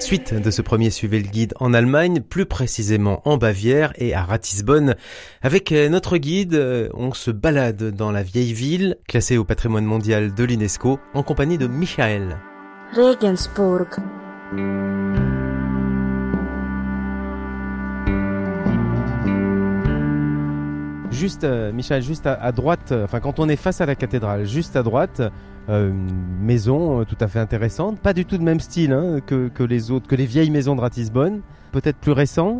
[0.00, 4.24] Suite de ce premier Suivez le guide en Allemagne, plus précisément en Bavière et à
[4.24, 4.96] Ratisbonne.
[5.40, 9.84] Avec euh, notre guide, euh, on se balade dans la vieille ville, classée au patrimoine
[9.84, 12.40] mondial de l'UNESCO, en compagnie de Michael.
[12.96, 14.00] Regensburg.
[21.14, 23.94] Juste, euh, Michael, juste à, à droite, euh, enfin quand on est face à la
[23.94, 25.22] cathédrale, juste à droite,
[25.68, 29.48] euh, une maison tout à fait intéressante, pas du tout de même style hein, que,
[29.48, 31.40] que les autres, que les vieilles maisons de Ratisbonne,
[31.72, 32.58] peut-être plus récent.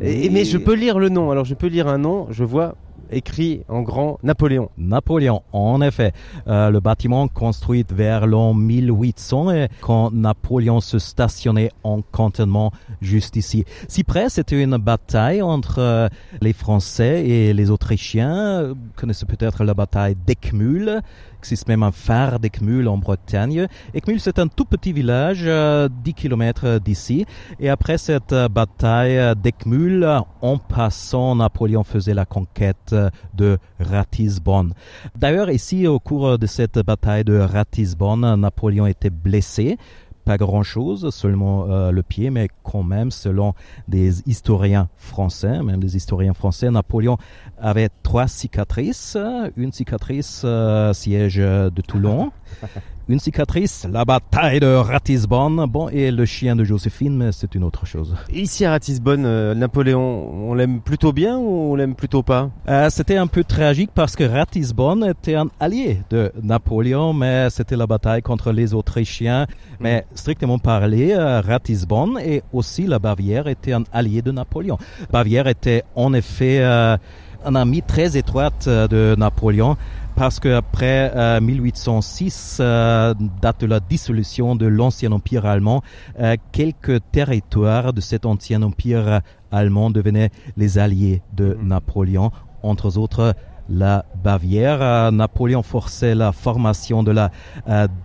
[0.00, 2.76] Et- mais je peux lire le nom, alors je peux lire un nom, je vois
[3.10, 4.70] écrit en grand Napoléon.
[4.78, 6.12] Napoléon, en effet.
[6.48, 13.36] Euh, le bâtiment construit vers l'an 1800 et quand Napoléon se stationnait en cantonnement juste
[13.36, 13.64] ici.
[13.88, 16.08] Si près, c'était une bataille entre euh,
[16.40, 18.68] les Français et les Autrichiens.
[18.68, 21.02] Vous connaissez peut-être la bataille d'Eckmühl.
[21.02, 23.68] Il existe même un phare d'Eckmühl en Bretagne.
[23.94, 27.24] Eckmühl, c'est un tout petit village, euh, 10 kilomètres d'ici.
[27.60, 32.95] Et après cette euh, bataille d'Eckmühl, en passant, Napoléon faisait la conquête
[33.34, 34.72] de Ratisbonne.
[35.16, 39.78] D'ailleurs, ici, au cours de cette bataille de Ratisbonne, Napoléon était blessé.
[40.24, 43.54] Pas grand-chose, seulement euh, le pied, mais quand même, selon
[43.86, 47.16] des historiens français, même des historiens français, Napoléon
[47.60, 49.16] avait trois cicatrices.
[49.56, 52.32] Une cicatrice euh, siège de Toulon,
[53.08, 57.62] une cicatrice la bataille de Ratisbonne, bon, et le chien de Joséphine, mais c'est une
[57.62, 58.16] autre chose.
[58.32, 62.50] Ici à Ratisbonne, euh, Napoléon, on l'aime plutôt bien ou on l'aime plutôt pas?
[62.68, 67.76] Euh, c'était un peu tragique parce que Ratisbonne était un allié de Napoléon, mais c'était
[67.76, 69.46] la bataille contre les Autrichiens.
[69.78, 74.78] Mais strictement parlé, euh, Ratisbonne et aussi la Bavière étaient un allié de Napoléon.
[75.12, 76.96] Bavière était en effet euh,
[77.44, 79.76] un ami très étroit de Napoléon
[80.16, 85.82] parce qu'après euh, 1806, euh, date de la dissolution de l'ancien empire allemand,
[86.18, 89.20] euh, quelques territoires de cet ancien empire
[89.52, 92.30] allemand devenaient les alliés de Napoléon,
[92.62, 93.34] entre autres
[93.68, 95.12] la Bavière.
[95.12, 97.30] Napoléon forçait la formation de la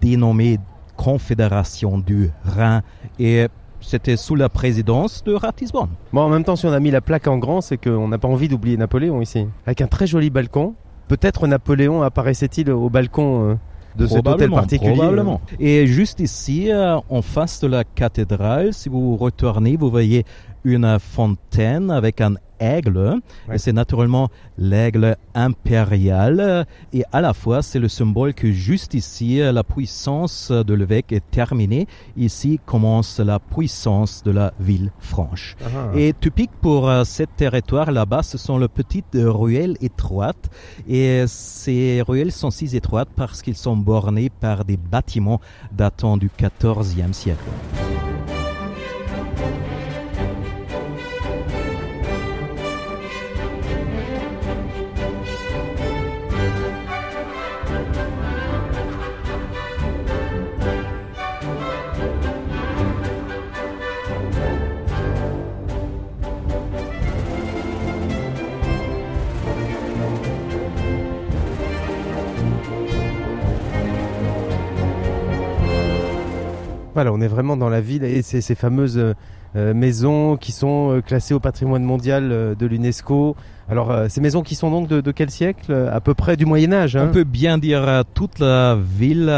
[0.01, 0.59] dénommée
[0.97, 2.81] Confédération du Rhin
[3.19, 3.47] et
[3.79, 5.89] c'était sous la présidence de Ratisbonne.
[6.13, 8.17] Bon, en même temps, si on a mis la plaque en grand, c'est qu'on n'a
[8.17, 9.47] pas envie d'oublier Napoléon ici.
[9.65, 10.75] Avec un très joli balcon.
[11.11, 13.57] Peut-être Napoléon apparaissait-il au balcon
[13.97, 14.93] de cet hôtel particulier.
[14.93, 15.41] Probablement.
[15.59, 20.25] Et juste ici, euh, en face de la cathédrale, si vous retournez, vous voyez
[20.63, 23.19] une fontaine avec un aigle.
[23.51, 26.65] Et c'est naturellement l'aigle impérial.
[26.93, 31.29] Et à la fois, c'est le symbole que juste ici, la puissance de l'évêque est
[31.31, 31.87] terminée.
[32.15, 35.55] Ici commence la puissance de la ville franche.
[35.63, 35.97] Ah.
[35.97, 40.49] Et typique pour euh, ce territoire là-bas, ce sont les petites ruelles étroites.
[40.87, 46.29] Et ces ruelles sont si étroites parce qu'ils sont bornés par des bâtiments datant du
[46.37, 47.43] XIVe siècle.
[76.93, 79.13] Voilà, on est vraiment dans la ville et ces, ces fameuses euh,
[79.55, 83.35] euh, maisons qui sont euh, classées au patrimoine mondial de l'UNESCO.
[83.69, 86.97] Alors, ces maisons qui sont donc de, quel siècle À peu près du Moyen Âge.
[86.97, 87.07] Hein?
[87.09, 89.29] On peut bien dire toute la ville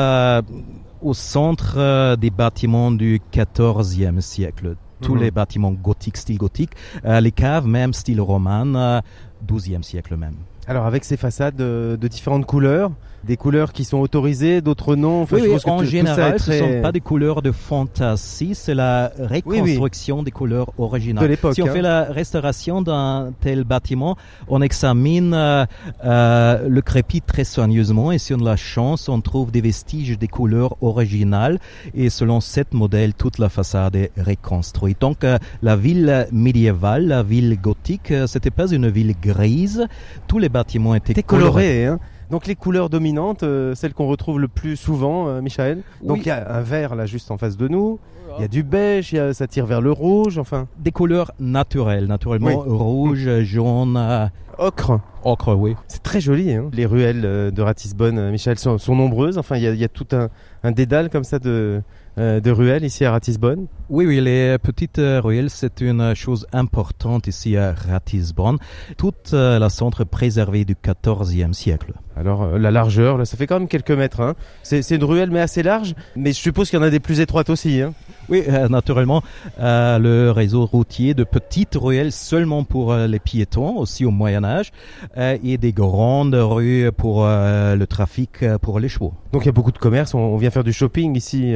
[1.02, 4.76] au centre des bâtiments du XIVe siècle.
[5.02, 5.22] Tous mhm.
[5.22, 6.72] les bâtiments gothiques, style gothique,
[7.04, 9.02] les caves même style roman,
[9.46, 10.36] XIIe siècle même.
[10.66, 12.90] Alors avec ces façades de différentes couleurs,
[13.24, 15.26] des couleurs qui sont autorisées, d'autres non.
[15.32, 20.32] oui, en général, ce ne sont pas des couleurs de fantasy, c'est la reconstruction des
[20.32, 21.24] couleurs originales.
[21.24, 21.56] De l'époque.
[21.56, 21.84] Si on fait hein.
[21.84, 25.66] la restauration d'un tel bâtiment, on examine euh,
[26.04, 30.18] euh, le crépi très soigneusement et si on a la chance, on trouve des vestiges
[30.18, 31.60] des couleurs originales
[31.96, 35.00] et selon cet modèle, toute la façade est reconstruite.
[35.00, 39.88] Donc euh, la ville médiévale, la ville gothique, c'était pas une ville grise.
[40.28, 41.86] Tous les bâtiments étaient colorés.
[41.86, 42.00] Hein.
[42.34, 45.84] Donc les couleurs dominantes, euh, celles qu'on retrouve le plus souvent, euh, Michael.
[46.02, 48.00] Donc il y a un vert là juste en face de nous.
[48.40, 50.68] Il y a du beige, ça tire vers le rouge, enfin.
[50.80, 53.98] Des couleurs naturelles, naturellement rouge, jaune.
[53.98, 54.26] Euh,
[54.58, 55.00] ocre.
[55.24, 55.76] Ocre, oui.
[55.88, 56.52] C'est très joli.
[56.52, 56.72] Hein.
[56.74, 59.38] Les ruelles de Ratisbonne, Michel, sont, nombreuses.
[59.38, 60.30] Enfin, il y a, tout un,
[60.64, 61.84] un dédale comme ça de,
[62.20, 66.46] euh, de ruelles ici à Ratisbonne Oui, oui, les petites euh, ruelles, c'est une chose
[66.54, 68.60] importante ici à Ratisbonne.
[68.98, 71.94] Toute euh, la centre préservée du XIVe siècle.
[72.16, 74.22] Alors la largeur, là, ça fait quand même quelques mètres.
[74.22, 74.36] Hein.
[74.64, 77.20] C'est une ruelle mais assez large, mais je suppose qu'il y en a des plus
[77.20, 77.82] étroites aussi.
[77.82, 77.94] Hein.
[78.30, 79.22] Oui, naturellement,
[79.60, 84.72] le réseau routier de petites ruelles seulement pour les piétons, aussi au Moyen Âge,
[85.18, 89.14] et des grandes rues pour le trafic, pour les chevaux.
[89.34, 91.54] Donc il y a beaucoup de commerce, on, vient faire du shopping ici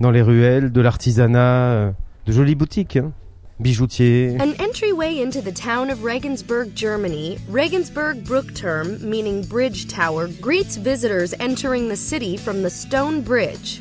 [0.00, 1.90] dans les ruelles, de l'artisanat, euh,
[2.26, 2.96] de jolies boutiques.
[2.96, 3.12] Hein.
[3.60, 4.40] Bijoutiers.
[4.40, 11.34] An entryway into the town of Regensburg, Germany, Regensburg Bruckturm, meaning bridge tower, greets visitors
[11.40, 13.80] entering the city from the stone bridge.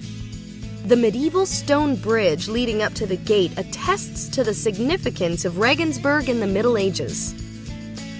[0.85, 6.29] The medieval stone bridge leading up to the gate attests to the significance of Regensburg
[6.29, 7.35] in the Middle Ages.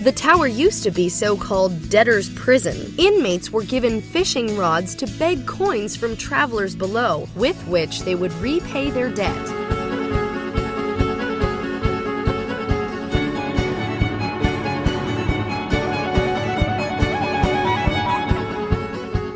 [0.03, 2.93] The tower used to be so called debtor's prison.
[2.99, 8.33] Inmates were given fishing rods to beg coins from travelers below, with which they would
[8.33, 9.76] repay their debt.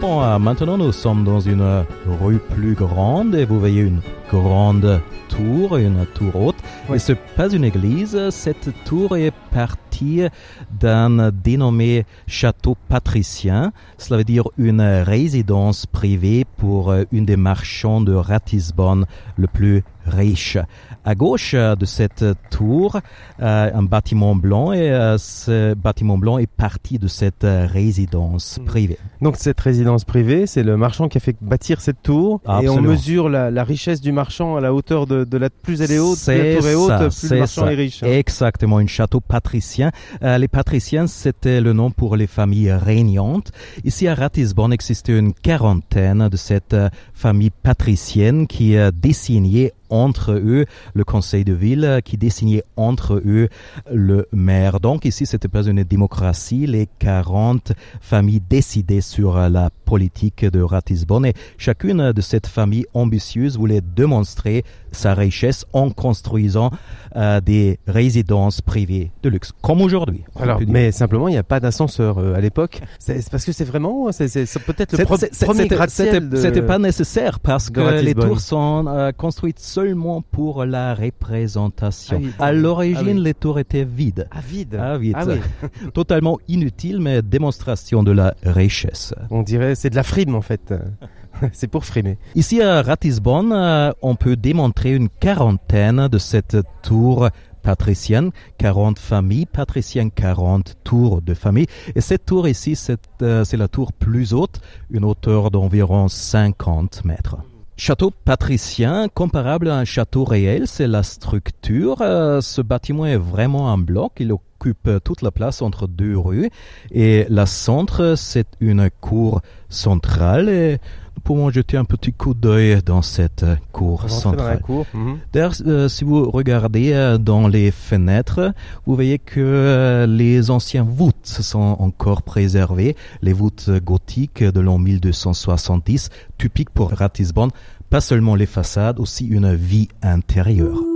[0.02, 1.86] Bon, maintenant nous sommes dans une
[2.20, 6.56] rue plus grande et vous voyez une grande tour, une tour haute.
[6.90, 6.96] Oui.
[6.96, 10.24] Et ce n'est pas une église, cette tour est partie
[10.72, 13.74] d'un dénommé château patricien.
[14.00, 19.06] Cela veut dire une résidence privée pour une des marchands de Ratisbonne
[19.38, 20.58] le plus riche.
[21.04, 23.00] À gauche de cette tour,
[23.42, 28.66] euh, un bâtiment blanc et euh, ce bâtiment blanc est parti de cette résidence hmm.
[28.66, 28.98] privée.
[29.22, 32.82] Donc cette résidence privée, c'est le marchand qui a fait bâtir cette tour et on
[32.82, 36.38] mesure la, richesse du marchand à la hauteur de, la plus elle est haute, plus
[36.38, 38.04] la tour est haute, plus le marchand est riche.
[38.04, 38.08] Hein.
[38.08, 39.92] Exactement, un château patricien.
[40.24, 43.52] Euh, les patriciens, c'était le nom pour les familles régnantes.
[43.84, 46.76] Ici à Ratisbonne existait une quarantaine de cette
[47.14, 53.50] famille patricienne qui désignait entre eux le conseil de ville, qui désignait entre eux
[53.92, 54.80] le maire.
[54.80, 56.66] Donc ici, c'était pas une démocratie.
[56.66, 63.58] Les 40 familles décidaient sur la politique de Ratisbonne et chacune de cette famille ambitieuse
[63.58, 64.64] voulait démontrer
[64.94, 66.72] sa richesse en construisant
[67.18, 70.24] euh, des résidences privées de luxe, comme aujourd'hui.
[70.40, 72.80] Alors, mais simplement, il n'y a pas d'ascenseur euh, à l'époque.
[73.00, 74.30] C'est parce que c'est vraiment, c'est
[74.66, 76.30] peut-être le premier gratte-ciel.
[76.36, 82.22] C'était pas nécessaire parce que les tours sont euh, construites seulement pour la représentation.
[82.40, 84.28] Ah à l'origine, ah les tours étaient vides.
[84.32, 84.78] Ah, vides.
[84.80, 85.18] Ah, vide.
[85.18, 85.90] Ah, oui.
[85.94, 89.14] Totalement inutile, mais démonstration de la richesse.
[89.30, 90.72] On dirait, c'est de la frime en fait.
[91.54, 92.20] c'est pour frimer.
[92.36, 97.30] Ici à Ratisbonne, euh, on peut démontrer une quarantaine de cette tour
[97.64, 98.30] patricienne,
[98.60, 101.66] 40 familles patriciennes, 40 tours de famille.
[101.96, 102.78] Et cette tour ici,
[103.24, 104.62] euh, c'est la tour plus haute,
[104.92, 107.38] une hauteur d'environ 50 mètres.
[107.76, 112.02] Château patricien, comparable à un château réel, c'est la structure.
[112.02, 114.22] Euh, ce bâtiment est vraiment un bloc.
[114.62, 116.50] Occupe toute la place entre deux rues.
[116.92, 120.50] Et la centre, c'est une cour centrale.
[120.50, 120.78] Et
[121.16, 124.62] nous pouvons jeter un petit coup d'œil dans cette cour centrale.
[124.94, 125.18] Mhm.
[125.34, 128.54] D'ailleurs, euh, si vous regardez euh, dans les fenêtres,
[128.86, 132.96] vous voyez que les anciens voûtes sont encore préservés.
[133.22, 137.52] Les voûtes gothiques de l'an 1270, typiques pour Ratisbonne,
[137.90, 140.91] pas seulement les façades, aussi une vie intérieure.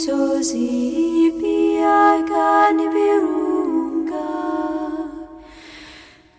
[0.00, 4.32] Yesusi biarkan birungga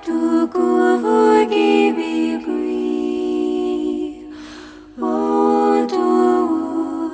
[0.00, 2.88] tukuvugi bigui.
[4.96, 6.06] Ontu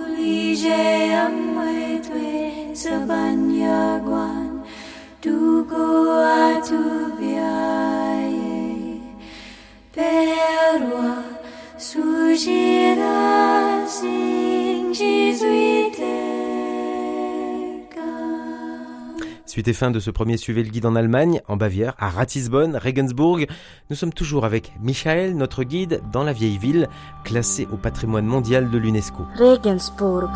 [0.06, 0.82] ulije
[1.26, 2.30] amwe twe
[2.82, 4.49] sabanyagwan
[19.46, 22.76] Suite et fin de ce premier Suivez le guide en Allemagne, en Bavière, à Ratisbonne,
[22.76, 23.46] Regensburg.
[23.90, 26.88] Nous sommes toujours avec Michael, notre guide dans la vieille ville,
[27.24, 29.24] classée au patrimoine mondial de l'UNESCO.
[29.38, 30.30] Regensburg.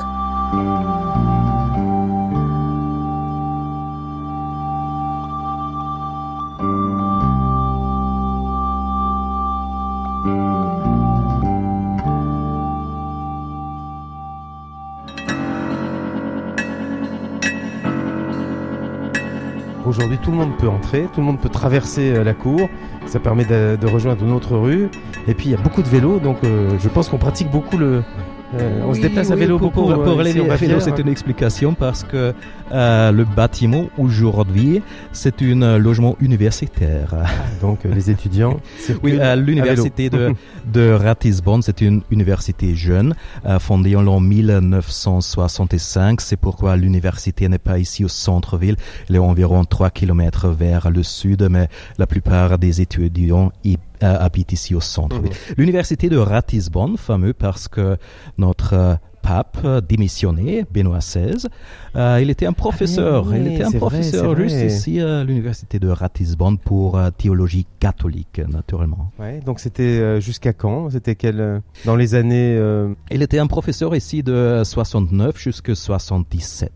[19.86, 22.68] Aujourd'hui, tout le monde peut entrer, tout le monde peut traverser euh, la cour.
[23.06, 24.88] Ça permet de, rejoindre une autre rue.
[25.28, 27.76] Et puis, il y a beaucoup de vélos, donc euh, je pense qu'on pratique beaucoup
[27.76, 28.02] le,
[28.54, 29.92] euh, on se déplace à vélo pour, beaucoup.
[30.02, 30.82] Pour, euh, ici, vélos, faire.
[30.82, 32.34] c'est une explication parce que
[32.72, 34.82] euh, le bâtiment aujourd'hui,
[35.12, 37.14] c'est un logement universitaire.
[37.60, 38.60] Donc euh, les étudiants.
[39.02, 40.34] Oui, euh, l'université vélo.
[40.66, 43.14] de, de Ratisbonne, c'est une université jeune,
[43.46, 46.20] euh, fondée en l'an 1965.
[46.20, 48.76] C'est pourquoi l'université n'est pas ici au centre-ville.
[49.08, 51.68] Elle est environ 3 kilomètres vers le sud, mais
[51.98, 55.32] la plupart des étudiants y habitent ici au centre-ville.
[55.56, 57.96] L'université de Ratisbonne, fameux parce que
[58.38, 61.46] notre euh, pape euh, démissionné, Benoît XVI,
[61.96, 63.26] euh, il était un professeur.
[63.26, 64.66] oui, il était un professeur vrai.
[64.66, 69.10] ici à l'université de Ratisbonne pour euh, théologie catholique, naturellement.
[69.18, 70.90] Ouais, donc c'était euh, jusqu'à quand?
[70.90, 72.58] C'était quel dans les années
[73.10, 76.70] Il était un professeur ici de 69 jusqu'à 77.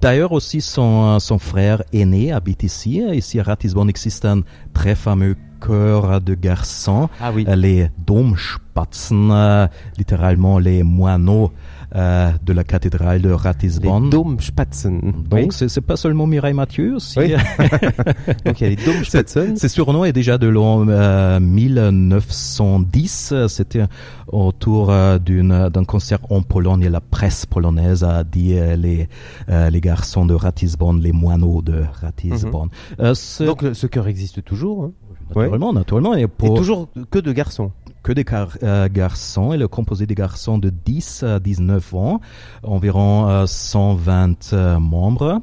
[0.00, 3.00] D'ailleurs aussi son, son frère aîné habite ici.
[3.12, 4.42] Ici à Ratisbonne existe un
[4.74, 5.36] très fameux
[5.66, 7.44] chœur de garçons, Ah oui.
[7.48, 9.66] euh, les Domspatzen, euh,
[9.98, 11.52] littéralement les moineaux
[11.94, 14.08] euh, de la cathédrale de les Ratisbonne.
[14.08, 14.98] Domspatzen.
[15.28, 15.68] Donc Oui.
[15.68, 17.18] c'est pas seulement Mireille Mathieu aussi.
[17.18, 17.34] Oui.
[18.46, 19.56] Donc il y a les Domspatzen.
[19.58, 23.34] Ce surnom est déjà de l'an euh, 1910.
[23.48, 23.84] C'était
[24.28, 26.82] autour euh, d'un concert en Pologne.
[26.84, 29.08] Et la presse polonaise a dit les,
[29.48, 32.68] les garçons de Ratisbonne, les moineaux de Ratisbonne.
[33.14, 34.84] Ce- Donc le- ce cœur existe toujours.
[34.84, 34.92] hein.
[35.40, 36.14] Naturellement, naturellement.
[36.14, 36.26] Et
[36.56, 37.70] toujours que de garçons.
[38.02, 38.24] que des
[38.62, 39.52] euh, garçons.
[39.52, 42.20] Il est composé des garçons de 10 à 19 ans,
[42.64, 45.40] environ euh, 120 euh, membres.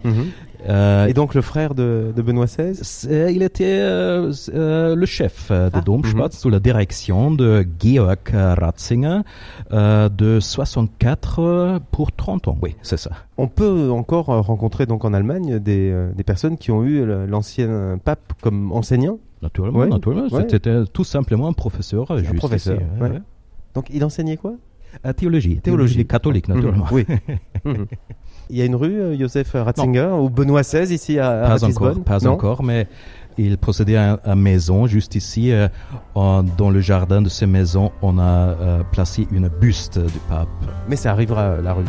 [0.67, 2.73] Euh, Et donc le frère de, de Benoît XVI
[3.33, 8.17] il était euh, euh, le chef euh, de Ah, Domspatz sous la direction de Georg
[8.33, 9.19] euh, Ratzinger
[9.71, 12.57] euh, de 64 euh, pour 30 ans.
[12.61, 13.11] Oui, c'est ça.
[13.37, 17.05] On peut encore euh, rencontrer donc en Allemagne des, euh, des personnes qui ont eu
[17.05, 19.17] l'ancien pape comme enseignant?
[19.41, 20.27] Naturellement, Ouais, naturellement.
[20.27, 20.45] ouais.
[20.49, 22.09] C'était tout simplement un professeur.
[22.11, 22.79] euh, Un professeur.
[22.99, 23.21] ouais.
[23.73, 24.53] Donc il enseignait quoi?
[25.15, 25.59] Théologie.
[25.61, 26.05] Théologie.
[26.05, 26.85] catholique, naturellement.
[26.91, 27.05] oui.
[28.51, 32.27] Il y a une rue, Joseph Ratzinger, ou Benoît XVI ici à, Pas encore, pas
[32.27, 32.87] encore, mais
[33.37, 35.51] il procédait à une maison juste ici.
[35.51, 35.67] Euh,
[36.15, 40.49] dans le jardin de ces maisons, on a euh, placé une buste du pape.
[40.89, 41.85] Mais ça arrivera la rue.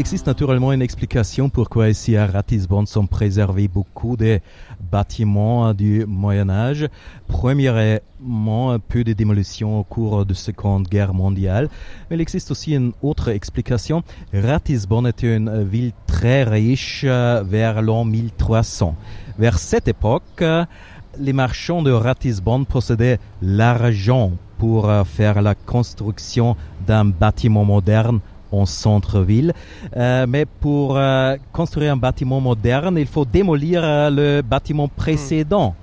[0.00, 4.40] Existe naturellement une explication pourquoi ici à Ratisbonne sont préservés beaucoup de
[4.90, 6.88] bâtiments du Moyen Âge.
[7.28, 11.68] Premièrement, peu de démolition au cours de la Seconde Guerre mondiale.
[12.10, 14.02] Mais il existe aussi une autre explication.
[14.34, 18.96] Ratisbonne était une ville très riche euh, vers l'an 1300.
[19.38, 20.44] Vers cette époque,
[21.18, 28.20] les marchands de Ratisbonne possédaient l'argent pour euh, faire la construction d'un bâtiment moderne
[28.60, 29.52] en centre-ville.
[29.96, 35.74] Euh, mais pour euh, construire un bâtiment moderne, il faut démolir euh, le bâtiment précédent.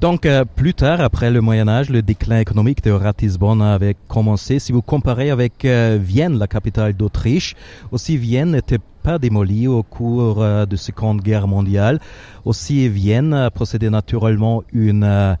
[0.00, 4.58] Donc, plus tard, après le Moyen Âge, le déclin économique de Ratisbonne avait commencé.
[4.58, 7.54] Si vous comparez avec Vienne, la capitale d'Autriche,
[7.92, 12.00] aussi Vienne n'était pas démolie au cours de la Seconde Guerre mondiale.
[12.44, 15.36] Aussi, Vienne possédait naturellement une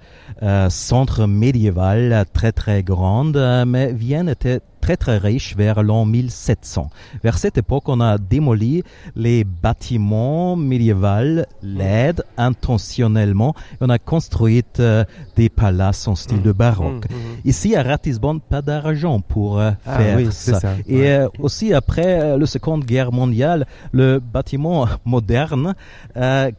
[0.68, 6.90] centre médiéval très très grande, mais Vienne était très très riche vers l'an 1700.
[7.24, 8.84] Vers cette époque, on a démoli
[9.16, 13.56] les bâtiments médiévaux laides intentionnellement.
[13.80, 17.10] on a construit euh, des palaces en style de baroque.
[17.10, 17.48] Mmh, mmh, mmh.
[17.48, 20.60] Ici, à Ratisbonne, pas d'argent pour euh, ah faire ça.
[20.86, 25.74] Et euh, aussi, après la Seconde Guerre mondiale, le bâtiment moderne,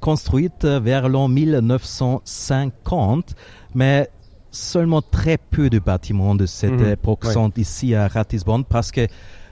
[0.02, 3.36] construit vers l'an 1950,
[3.74, 4.10] mais
[4.58, 6.92] seulement très peu de bâtiments de cette mhm.
[6.92, 9.08] époque sont ici à Ratisbonne parce que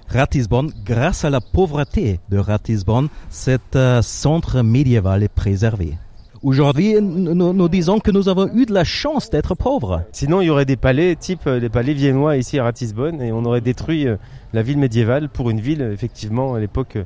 [0.08, 5.98] Ratisbonne, grâce à la pauvreté de Ratisbonne, cet euh, centre médiéval est préservé.
[6.44, 10.04] Aujourd'hui, nous, disons que nous avons eu de la chance d'être pauvres.
[10.12, 13.32] Sinon, il y aurait des palais, type les euh, palais viennois ici à Ratisbonne, et
[13.32, 14.18] on aurait détruit euh,
[14.54, 16.98] la ville médiévale pour une ville, effectivement, à l'époque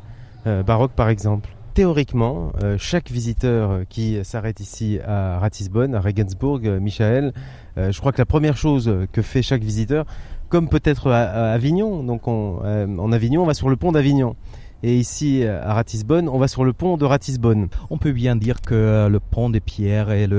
[0.66, 1.50] baroque par exemple.
[1.74, 7.34] Théoriquement, chaque visiteur qui s'arrête ici à Ratisbonne, à Regensburg, Michael,
[7.78, 10.06] je crois que la première chose que fait chaque visiteur,
[10.50, 14.36] comme peut-être à, Avignon, donc euh, en Avignon, on va sur le pont d'Avignon.
[14.82, 17.68] Et ici, à Ratisbonne, on va sur le pont de Ratisbonne.
[17.90, 20.30] On peut bien dire que le pont des pierres est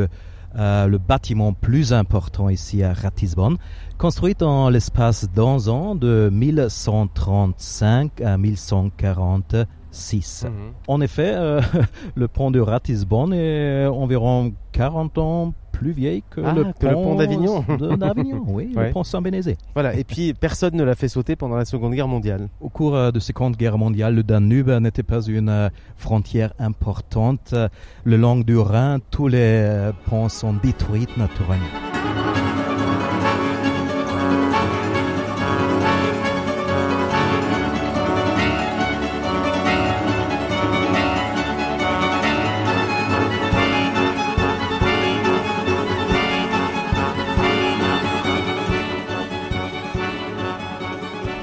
[0.56, 3.56] euh, le bâtiment plus important ici à Ratisbonne,
[4.00, 10.46] construit dans l'espace d'un an de 1135 à 1146.
[10.46, 10.50] Mhm.
[10.88, 11.36] En effet,
[12.14, 17.62] le pont de Ratisbonne est environ 40 ans plus vieille que, ah, le, pont d'Avignon.
[17.98, 19.58] d'Avignon, oui, le pont Saint-Bénézé.
[19.74, 22.48] Voilà, et puis personne ne l'a fait sauter pendant la Seconde Guerre mondiale.
[22.62, 26.54] Au cours euh, de la Seconde Guerre mondiale, le Danube n'était pas une euh, frontière
[26.58, 27.54] importante.
[28.04, 31.99] Le long du Rhin, tous les euh, ponts sont détruits naturellement.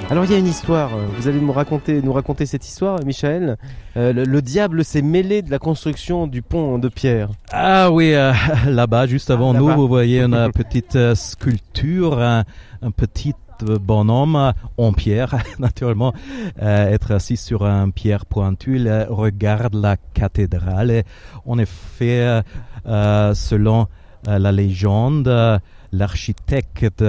[0.10, 3.03] Alors il y a une histoire, euh, vous allez nous raconter, nous raconter cette histoire,
[3.03, 3.58] Michel.
[3.97, 7.32] Euh, le, diable s'est mêlé de la construction du pont de pierre.
[7.51, 8.32] Ah oui, euh,
[8.68, 12.45] là-bas, juste avant ah, nous, vous voyez une petite sculpture, un,
[12.95, 16.14] petit bonhomme en pierre, naturellement,
[16.62, 20.89] être assis sur un pierre pointu, il regarde la cathédrale.
[20.89, 21.03] Et
[21.45, 22.43] en effet,
[22.86, 23.88] selon
[24.26, 25.60] la légende,
[25.91, 27.03] l'architecte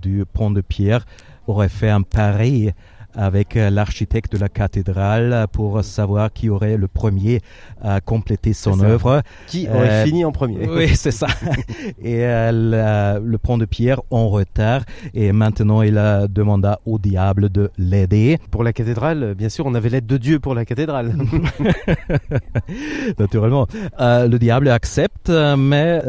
[0.00, 1.04] du pont de pierre
[1.46, 2.70] aurait fait un pari
[3.16, 7.40] avec euh, l'architecte de la cathédrale pour savoir qui aurait le premier
[7.82, 9.22] à compléter son œuvre.
[9.46, 10.68] Qui aurait euh, fini en premier.
[10.76, 11.28] Oui, c'est ça.
[12.02, 14.82] et euh, le pont de pierre en retard
[15.14, 18.38] et maintenant il a demandé au diable de l'aider.
[18.50, 21.16] Pour la cathédrale, bien sûr, on avait l'aide de Dieu pour la cathédrale.
[23.18, 23.66] Naturellement.
[23.98, 26.02] le diable accepte, mais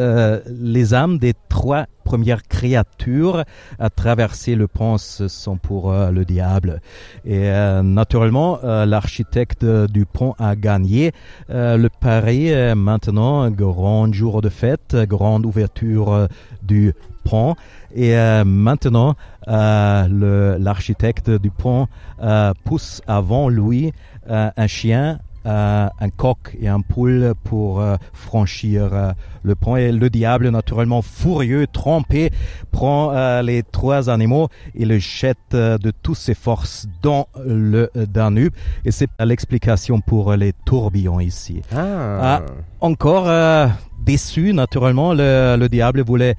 [0.50, 3.44] les âmes des trois premières créatures
[3.80, 6.82] à traverser le pont sont pour le diable.
[7.26, 7.50] Et
[7.84, 11.12] naturellement, l'architecte du pont a gagné
[11.50, 12.52] le pari.
[12.76, 16.28] Maintenant, grand jour de fête, grande ouverture
[16.64, 16.94] du
[17.24, 17.56] pont.
[17.96, 19.16] Et maintenant,
[19.48, 21.88] l'architecte du pont
[22.64, 23.94] pousse avant lui
[24.30, 29.12] un chien euh, un coq et un poule pour euh, franchir euh,
[29.44, 29.76] le pont.
[29.76, 32.32] Et le diable, naturellement furieux, trompé,
[32.72, 38.54] prend les trois animaux et le jette de toutes ses forces dans le Danube.
[38.86, 41.62] Et c'est l'explication pour les tourbillons ici.
[41.76, 42.20] Ah.
[42.22, 42.42] ah
[42.82, 43.30] encore
[44.06, 46.36] déçu, naturellement, le, le diable voulait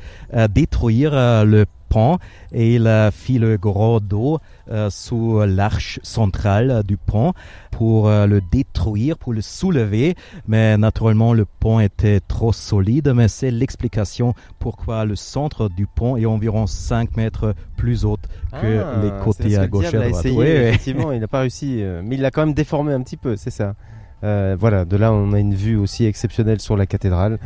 [0.50, 1.12] détruire
[1.44, 2.18] le pont
[2.52, 4.38] et il a fait le gros dos
[4.70, 7.32] euh, sous l'arche centrale du pont
[7.70, 10.14] pour euh, le détruire, pour le soulever.
[10.46, 13.12] Mais naturellement, le pont était trop solide.
[13.14, 18.18] Mais c'est l'explication pourquoi le centre du pont est environ 5 mètres plus haut
[18.60, 20.26] que ah, les côtés à gauche et à droite.
[20.26, 21.82] oui, effectivement, il n'a pas réussi.
[21.82, 23.74] Euh, mais il l'a quand même déformé un petit peu, c'est ça.
[24.22, 27.38] voilà, de là, on a une vue aussi exceptionnelle sur la cathédrale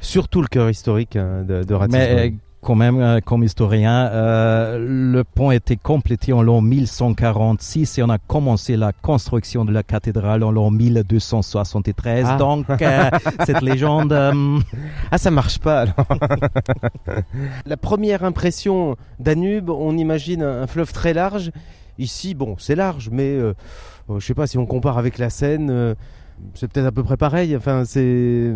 [0.00, 5.22] surtout le cœur historique hein, de, de Ratisbonne quand même, euh, comme historien, euh, le
[5.24, 10.42] pont était complété en l'an 1146 et on a commencé la construction de la cathédrale
[10.42, 12.26] en l'an 1273.
[12.28, 12.36] Ah.
[12.36, 13.10] Donc, euh,
[13.46, 14.12] cette légende...
[15.10, 16.06] Ah, ça marche pas alors.
[17.66, 21.52] la première impression Danube, on imagine un fleuve très large.
[21.98, 23.38] Ici, bon, c'est large, mais
[24.08, 25.96] je sais pas si on compare avec la Seine,
[26.54, 27.56] c'est peut-être à peu près pareil.
[27.56, 28.52] Enfin, c'est...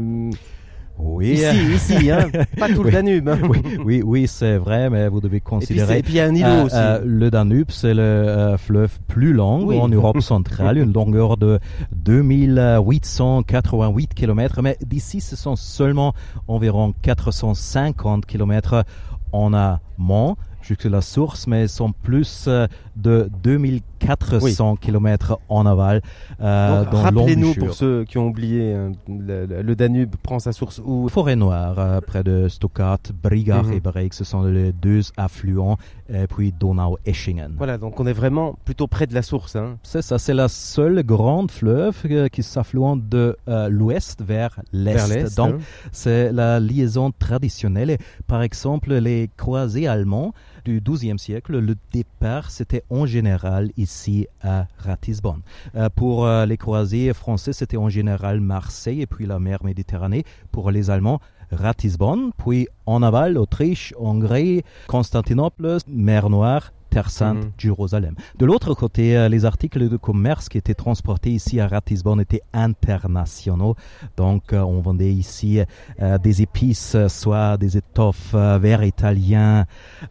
[0.99, 1.33] Oui.
[1.33, 2.29] Ici, ici, hein,
[2.59, 3.29] pas tout le Danube.
[3.29, 3.39] Hein.
[3.49, 5.99] Oui, oui, oui c'est vrai, mais vous devez considérer.
[5.99, 6.77] Et puis il y a un îlot euh, aussi.
[6.77, 11.61] Euh, le Danube, c'est le euh, fleuve plus long en Europe centrale, une longueur de
[11.93, 16.15] 2888 km, mais d'ici, ce sont seulement
[16.49, 18.85] environ 450 km
[19.33, 22.49] en amont jusqu'à la source, mais sont plus
[22.97, 26.03] de 2400 km en aval
[26.41, 31.09] euh, Rappelez-nous pour ceux qui ont oublié, hein, le, Danube prend sa source où?
[31.09, 33.73] Forêt Noire, euh, près de Stuttgart, Brigach mhm.
[33.73, 35.77] et Break, ce sont les deux affluents,
[36.13, 37.55] et puis Donau-Eschingen.
[37.57, 39.57] Voilà, donc on est vraiment plutôt près de la source.
[39.57, 39.79] Hein.
[39.83, 45.37] C'est ça, c'est la seule grande fleuve euh, qui s'affluente de euh, l'ouest vers l'est.
[45.37, 45.59] Donc hein.
[45.93, 47.97] c'est la liaison traditionnelle.
[48.27, 50.33] par exemple, les croisés allemands
[50.65, 55.43] du XIIe siècle, le départ c'était en général ici à Ratisbonne.
[55.75, 60.25] Euh, pour euh, les croisiers français, c'était en général Marseille et puis la mer Méditerranée.
[60.51, 67.53] Pour les Allemands, Ratisbonne, puis en aval, Autriche, Hongrie, Constantinople, mer Noire, Terre Sainte, mhm.
[67.57, 68.15] Jérusalem.
[68.39, 72.43] De l'autre côté, euh, les articles de commerce qui étaient transportés ici à Ratisbonne étaient
[72.53, 73.77] internationaux.
[74.19, 75.61] Donc, euh, on vendait ici
[76.03, 79.65] euh, des épices, soit des étoffes verts italiens.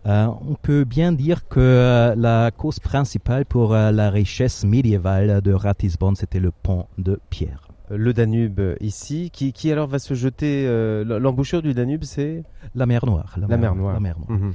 [0.06, 6.40] on peut bien dire que la cause principale pour la richesse médiévale de Ratisbonne, c'était
[6.40, 10.66] le pont de pierre le Danube ici, qui, qui alors va se jeter,
[11.06, 12.44] l'embouchure du Danube, c'est?
[12.74, 13.36] La mer Noire.
[13.38, 13.96] La, mer, Noire.
[13.96, 14.40] La mer Noire.
[14.40, 14.54] Mhm.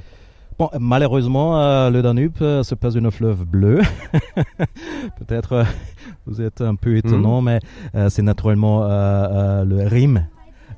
[0.59, 3.79] Bon, malheureusement, euh, le Danube, euh, c'est pas une fleuve bleue.
[5.19, 5.63] Peut-être euh,
[6.25, 7.45] vous êtes un peu étonnant, hmm.
[7.93, 10.23] mais c'est naturellement le Rhin.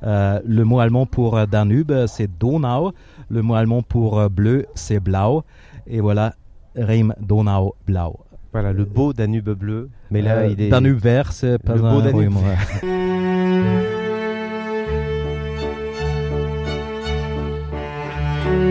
[0.03, 2.91] le mot allemand pour Danube, c'est Donau.
[3.29, 5.43] Le mot allemand pour bleu, c'est Blau.
[5.87, 6.33] Et voilà,
[6.75, 8.19] Rhin, Donau, Blau.
[8.51, 9.89] Voilà, le beau Danube bleu.
[10.11, 10.69] Mais là, il est...
[10.69, 12.33] Danube vert, c'est pas le beau Danube.
[12.33, 13.05] Parmi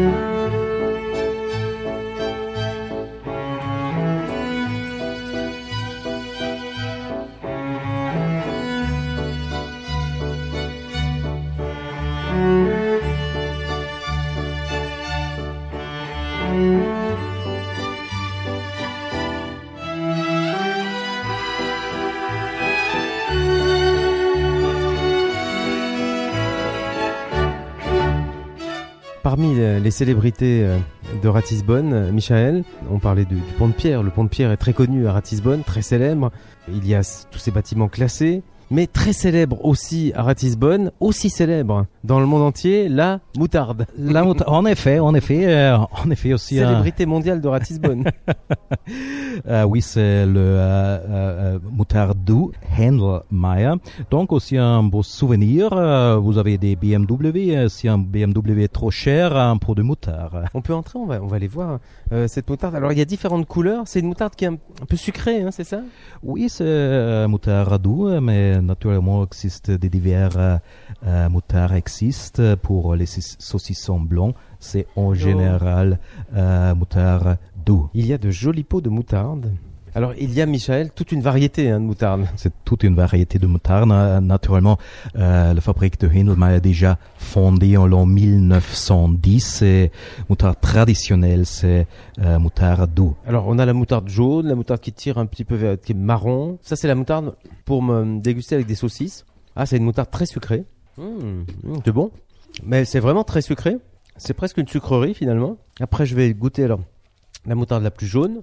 [29.58, 30.78] les célébrités euh,
[31.22, 34.02] de Ratisbonne, Michael, on parlait du, pont de Pierre.
[34.02, 36.30] Le pont de Pierre est très connu à Ratisbonne, très célèbre.
[36.68, 41.86] Il y a tous ces bâtiments classés mais très célèbre aussi à Ratisbonne, aussi célèbre
[42.04, 43.86] dans le monde entier, la moutarde.
[43.98, 46.56] La moutarde, en effet, en effet, euh, en effet aussi.
[46.56, 48.04] Célébrité mondiale de Ratisbonne.
[49.46, 51.58] euh, oui, c'est le euh,
[51.98, 53.74] euh doux Handelmeier.
[54.10, 55.72] Donc aussi un beau souvenir.
[55.72, 57.68] Euh, vous avez des BMW.
[57.68, 60.44] Si un BMW est trop cher, un pot de moutarde.
[60.54, 61.78] On peut entrer, on va, on va aller voir
[62.26, 62.74] cette moutarde.
[62.74, 63.82] Alors il y a différentes couleurs.
[63.86, 64.58] C'est une moutarde qui est un,
[64.88, 65.80] peu sucrée, hein, c'est ça?
[66.22, 70.56] Oui, c'est moutarde doux, mais naturellement, existe des divers euh,
[71.06, 72.56] euh, moutards existent.
[72.62, 75.98] Pour les saucissons blancs, c'est en général
[76.34, 77.88] euh, moutard doux.
[77.94, 79.52] Il y a de jolis pots de moutarde.
[79.94, 82.26] Alors il y a, Michel, toute une variété hein, de moutarde.
[82.36, 83.88] C'est toute une variété de moutarde.
[84.22, 84.78] Naturellement,
[85.16, 89.40] euh, la fabrique de Hindelmeier a déjà fondé en l'an 1910.
[89.40, 89.90] C'est
[90.28, 91.86] moutarde traditionnelle, c'est
[92.20, 93.16] euh, moutarde doux.
[93.26, 95.92] Alors on a la moutarde jaune, la moutarde qui tire un petit peu vers, qui
[95.92, 96.58] est marron.
[96.62, 97.34] Ça c'est la moutarde
[97.64, 99.24] pour me déguster avec des saucisses.
[99.56, 100.64] Ah c'est une moutarde très sucrée.
[100.96, 102.10] Mmh, mmh, c'est bon.
[102.64, 103.76] Mais c'est vraiment très sucré.
[104.16, 105.56] C'est presque une sucrerie finalement.
[105.80, 106.80] Après je vais goûter alors
[107.46, 108.42] la moutarde la plus jaune.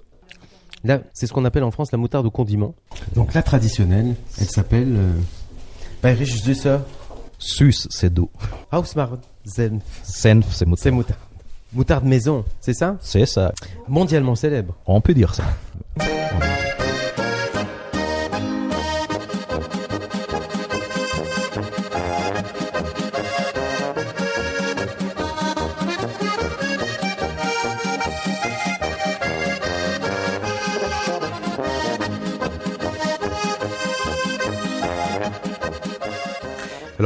[0.86, 2.74] Là, c'est ce qu'on appelle en France la moutarde au condiment.
[3.14, 5.12] Donc la traditionnelle, elle s'appelle euh,
[6.00, 6.78] Bayerisch Süßer.
[7.38, 8.30] Sus, c'est doux.
[8.70, 9.14] Hausmark
[9.44, 9.82] Senf.
[10.04, 10.82] Senf, c'est moutarde.
[10.82, 11.20] C'est moutarde.
[11.72, 12.96] Moutarde maison, c'est ça?
[13.00, 13.52] C'est ça.
[13.88, 14.76] Mondialement célèbre.
[14.86, 15.42] On peut dire ça.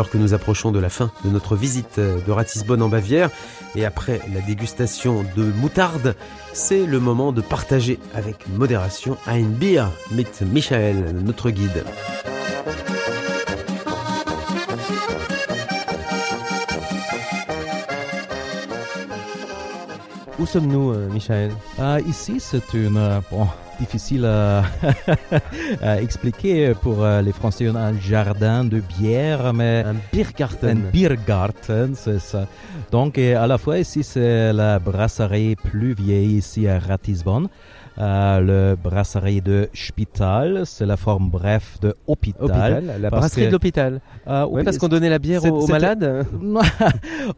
[0.01, 3.29] Alors que nous approchons de la fin de notre visite de Ratisbonne en Bavière
[3.77, 6.17] et après la dégustation de moutarde,
[6.55, 11.85] c'est le moment de partager avec modération ein Bier mit Michael, notre guide.
[20.41, 21.51] Où sommes-nous, euh, Michael?
[21.81, 22.97] Euh, Ici, c'est une...
[22.97, 23.47] Euh, bon,
[23.79, 24.63] difficile à,
[25.83, 27.67] à, expliquer pour les Français.
[27.67, 29.85] Un jardin de bière, mais...
[29.85, 30.79] Un Biergarten.
[30.87, 32.47] Un Biergarten, c'est ça.
[32.91, 37.49] Donc, à la fois ici, c'est la brasserie plus vieille ici à Ratisbonne.
[37.99, 42.45] Euh, le brasserie de Spital, c'est la forme bref de hôpital.
[42.45, 44.01] hôpital la brasserie de l'hôpital.
[44.27, 46.05] Euh, oui, parce qu'on donnait la bière aux, malades
[46.45, 46.63] euh,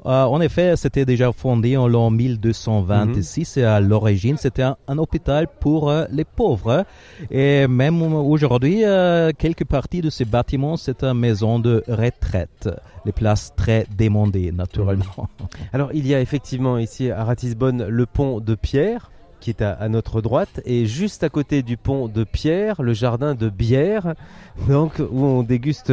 [0.05, 5.47] En effet, c'était déjà fondé en l'an 1226 et à l'origine, c'était un, un, hôpital
[5.61, 6.85] pour euh, les pauvres.
[7.31, 12.69] Et même aujourd'hui, euh, quelques parties de ces bâtiments, c'est une maison de retraite.
[13.05, 15.29] Les places très demandées, naturellement.
[15.73, 19.12] Alors, il y a effectivement ici à Ratisbonne le pont de Pierre
[19.43, 23.35] qui est à, notre droite, et juste à côté du pont de Pierre, le jardin
[23.35, 24.15] de bière,
[24.69, 25.93] donc où on déguste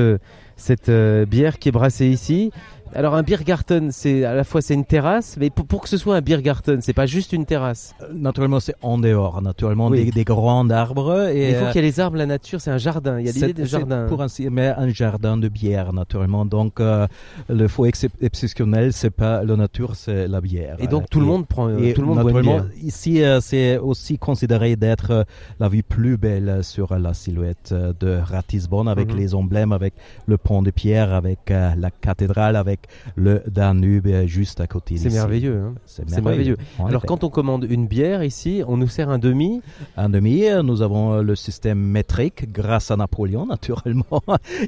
[0.55, 2.51] cette euh, bière qui est brassée ici.
[2.95, 5.97] Alors un Biergarten, c'est à la fois c'est une terrasse, mais pour, pour, que ce
[5.97, 7.93] soit un Biergarten, c'est pas juste une terrasse.
[8.01, 10.05] Euh, naturellement, c'est en dehors, naturellement oui.
[10.05, 11.29] des, des, grands arbres.
[11.29, 13.19] Et il faut qu'il y ait les arbres, la nature, c'est un jardin.
[13.19, 14.07] Il y a l'idée de jardin.
[14.07, 16.45] Pour ainsi, mais un jardin de bière, naturellement.
[16.45, 17.07] Donc euh,
[17.47, 20.77] le faux exceptionnel, c'est pas la nature, c'est la bière.
[20.79, 22.65] Et donc tout et, le monde prend, et tout le monde boit bière.
[22.81, 25.23] Ici, euh, c'est aussi considéré d'être euh,
[25.59, 29.17] la vue plus belle sur la silhouette de Ratisbonne, avec mm -hmm.
[29.17, 29.93] les emblèmes, avec
[30.25, 32.78] le pont de pierre, avec la cathédrale, avec
[33.15, 34.97] le Danube juste à côté.
[34.97, 35.57] C'est merveilleux.
[35.57, 36.55] Hein C'est merveilleux.
[36.55, 36.87] merveilleux.
[36.87, 39.61] Alors quand on commande une bière ici, on nous sert un demi.
[39.97, 40.43] Un demi.
[40.63, 44.21] Nous avons le système métrique grâce à Napoléon naturellement.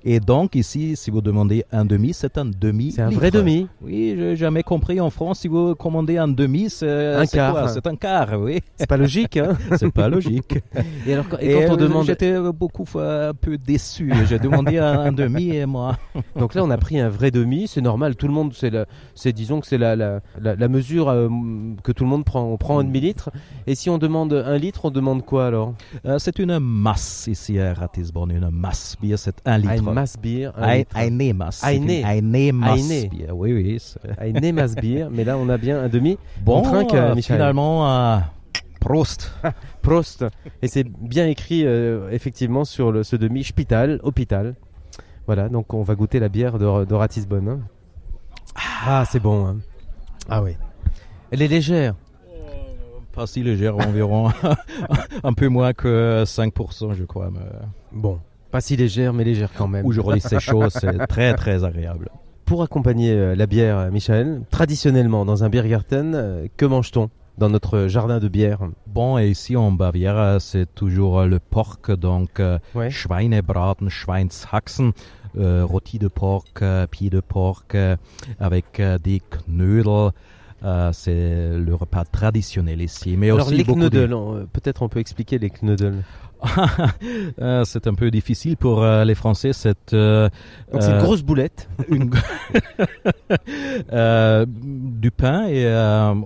[0.06, 2.92] Et donc ici, si vous demandez un demi, c'est un demi.
[2.92, 3.68] C'est un vrai demi.
[3.82, 7.70] Oui, j'ai jamais compris en France si vous commandez un demi, c'est un quart.
[7.70, 8.60] C'est un quart, oui.
[8.76, 9.38] C'est pas logique.
[9.38, 10.60] Hein c'est pas logique.
[11.08, 14.12] Et alors et quand et on demande, j'étais beaucoup un peu déçu.
[14.28, 15.98] J'ai demandé un, un demi et moi.
[16.36, 17.68] Donc là, on a pris un vrai demi.
[17.68, 18.01] C'est normal.
[18.16, 18.54] Tout le monde,
[19.16, 21.30] c'est disons que c'est la, la, la, la, mesure euh,
[21.84, 22.44] que tout le monde prend.
[22.44, 23.30] On prend un demi-litre.
[23.68, 25.74] Et si on demande un litre, on demande quoi alors?
[26.06, 29.74] Euh, C'est une masse ici à Ratisbonne, une masse bière, c'est un litre.
[29.88, 30.54] Une masse bière.
[30.58, 31.64] Un, un masse.
[31.64, 33.36] Eine masse bière.
[33.36, 33.78] Oui, oui.
[34.18, 35.10] Eine masse bière.
[35.12, 36.18] Mais là, on a bien un demi.
[36.44, 38.22] Bon, on trinque, euh, finalement.
[38.82, 39.32] Prost.
[39.84, 40.26] Prost.
[40.62, 44.56] Et c'est bien écrit euh, effectivement sur le, ce demi Spital, hôpital.
[45.28, 47.62] Voilà, donc on va goûter la bière de, de Ratisbonne.
[48.56, 49.46] Ah, c'est bon.
[49.46, 49.58] Hein.
[50.30, 50.56] Ah oui.
[51.32, 51.96] Elle est légère.
[53.14, 54.32] Pas si légère, environ
[55.24, 57.30] un peu moins que 5%, je crois.
[57.30, 57.40] Mais...
[57.92, 58.20] Bon,
[58.52, 59.86] pas si légère, mais légère quand même.
[59.86, 62.10] Aujourd'hui, c'est chaud, c'est très très agréable.
[62.46, 67.88] Pour accompagner euh, la bière, Michel, traditionnellement dans un Biergarten, euh, que mange-t-on dans notre
[67.88, 68.60] jardin de bière?
[68.88, 72.90] Bon, et ici en Bavière, c'est toujours le porc, donc euh, ouais.
[72.90, 74.92] Schweinebraten, Schweinshaxen, euh,
[75.36, 77.66] rôti de porc, euh, pied de porc,
[78.40, 80.12] avec des knödel.
[80.64, 83.16] Euh, c'est le repas traditionnel ici.
[83.18, 84.46] Mais Alors aussi les knödel, de...
[84.54, 86.04] peut-être on peut expliquer les knödel.
[87.40, 89.54] euh, c'est un peu difficile pour euh, les Français.
[89.54, 90.30] C'est euh,
[90.72, 92.10] Donc c'est une grosse boulette, une
[95.00, 95.66] du pain et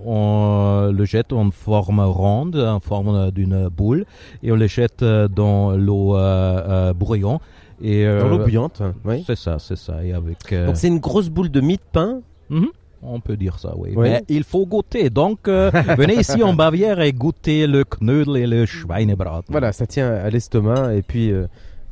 [0.05, 4.05] on le jette en forme ronde, en forme d'une boule,
[4.43, 6.17] et on le jette dans l'eau
[6.95, 7.39] bouillon
[7.81, 9.23] Et, Dans l'eau bouillante, oui.
[9.25, 10.03] C'est ça, c'est ça.
[10.03, 12.67] Et avec, euh, Donc c'est une grosse boule de mie de pain mhm,
[13.01, 13.91] On peut dire ça, oui.
[13.95, 14.09] Oui.
[14.09, 15.09] Mais il faut goûter.
[15.09, 19.45] Donc, euh, venez ici en Bavière et goûtez le Knödel et le Schweinebraten.
[19.49, 21.47] Voilà, ça tient à l'estomac et puis euh,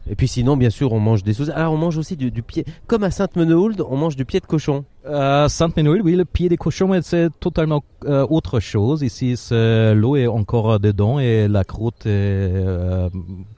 [0.09, 1.49] et puis sinon bien sûr on mange des sauces.
[1.49, 4.45] Alors on mange aussi du, du pied, comme à Sainte-Menehould, on mange du pied de
[4.45, 4.83] cochon.
[5.05, 9.01] Euh, Sainte-Menehould, oui, le pied des cochons, mais c'est totalement euh, autre chose.
[9.01, 13.09] Ici, c'est- l'eau est encore dedans et la croûte est, euh,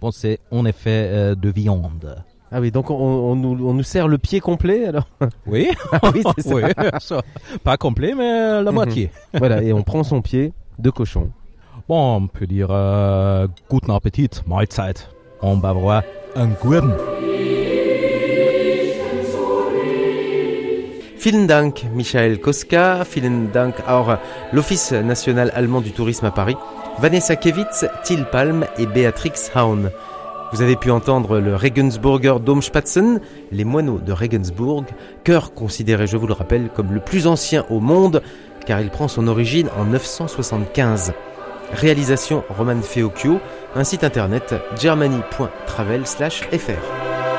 [0.01, 2.23] bon, c'est en effet euh, de viande.
[2.51, 5.07] Ah oui, donc on, on nous, on nous sert le pied complet alors.
[5.47, 6.55] Oui, Ah oui, c'est ça.
[6.55, 7.21] Oui, ça.
[7.63, 8.73] Pas complet, mais la Mhm.
[8.73, 9.11] moitié.
[9.33, 11.31] voilà, et on prend son pied de cochon.
[11.89, 15.09] Bon, on peut dire euh, guten Appetit, Mahlzeit.
[15.41, 16.03] En bavarois,
[16.35, 16.93] guten.
[21.17, 23.03] Vielen Dank, Michael Koska.
[23.03, 24.17] Vielen Dank auch
[24.51, 26.57] l'Office national allemand du tourisme à Paris,
[26.99, 29.91] Vanessa Kevitz, Till Palm et Beatrix Haun.
[30.51, 33.19] Vous avez pu entendre le Regensburger Domspatzen,
[33.51, 34.85] les moineaux de Regensburg,
[35.23, 38.21] chœur considéré, je vous le rappelle, comme le plus ancien au monde,
[38.65, 41.13] car il prend son origine en 975.
[41.73, 43.39] Réalisation Roman Feocchio,
[43.75, 47.34] un site internet germany.travel/fr.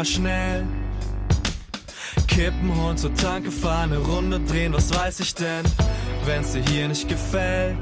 [0.00, 0.66] mal schnell
[2.26, 5.62] kippen und zur Tanke fahren, eine Runde drehen, was weiß ich denn,
[6.24, 7.76] wenn's dir hier nicht gefällt.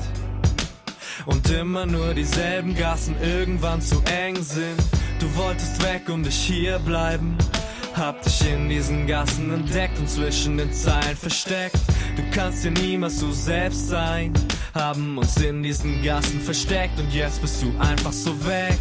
[1.27, 4.81] Und immer nur dieselben Gassen irgendwann zu eng sind.
[5.21, 7.37] Du wolltest weg und ich hier bleiben.
[7.95, 11.79] Hab dich in diesen Gassen entdeckt und zwischen den Zeilen versteckt.
[12.17, 14.33] Du kannst ja niemals du selbst sein.
[14.75, 18.77] Haben uns in diesen Gassen versteckt und jetzt bist du einfach so weg.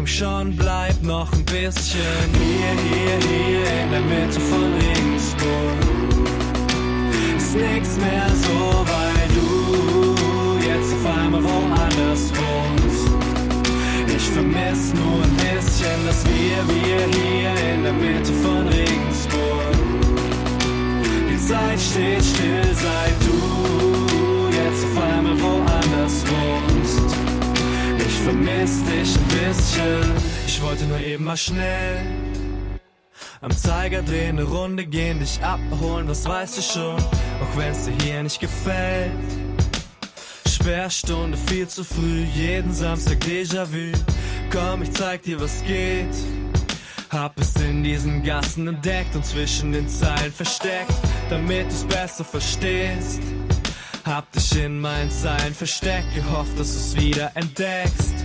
[0.00, 2.00] Komm schon, bleib noch ein bisschen
[2.32, 5.76] hier, hier, hier in der Mitte von Regensburg.
[7.36, 13.10] Ist nix mehr so, weil du jetzt auf einmal woanders wohnst.
[14.16, 19.74] Ich vermiss nur ein bisschen, dass wir, wir hier in der Mitte von Regensburg.
[21.30, 26.39] Die Zeit steht still, seit du jetzt auf einmal woanders wohnst.
[28.30, 30.14] Vermiss dich ein bisschen.
[30.46, 32.00] Ich wollte nur eben mal schnell
[33.40, 36.96] am Zeiger drehen, eine Runde gehen, dich abholen, das weißt du schon.
[36.96, 39.10] Auch wenn's dir hier nicht gefällt.
[40.46, 43.98] Sperrstunde viel zu früh, jeden Samstag Déjà-vu.
[44.52, 46.14] Komm, ich zeig dir, was geht.
[47.10, 50.94] Hab es in diesen Gassen entdeckt und zwischen den Zeilen versteckt,
[51.30, 53.22] damit du's besser verstehst.
[54.04, 58.19] Hab dich in meinen Zeilen versteckt, gehofft, dass du's wieder entdeckst.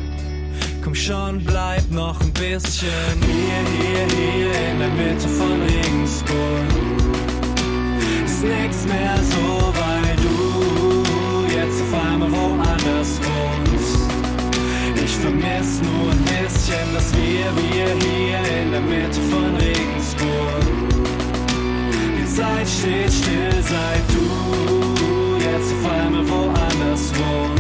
[0.86, 6.70] Komm schon, bleib noch ein bisschen hier, hier, hier in der Mitte von Regensburg.
[8.24, 13.98] Ist nix mehr so, weil du jetzt auf einmal woanders wohnst.
[15.04, 20.66] Ich vermiss nur ein bisschen, dass wir, wir hier in der Mitte von Regensburg.
[22.16, 27.55] Die Zeit steht still, seit du jetzt auf einmal woanders wohnst.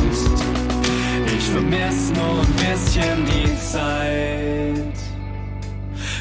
[1.56, 4.94] Ich vermiss nur ein bisschen die Zeit,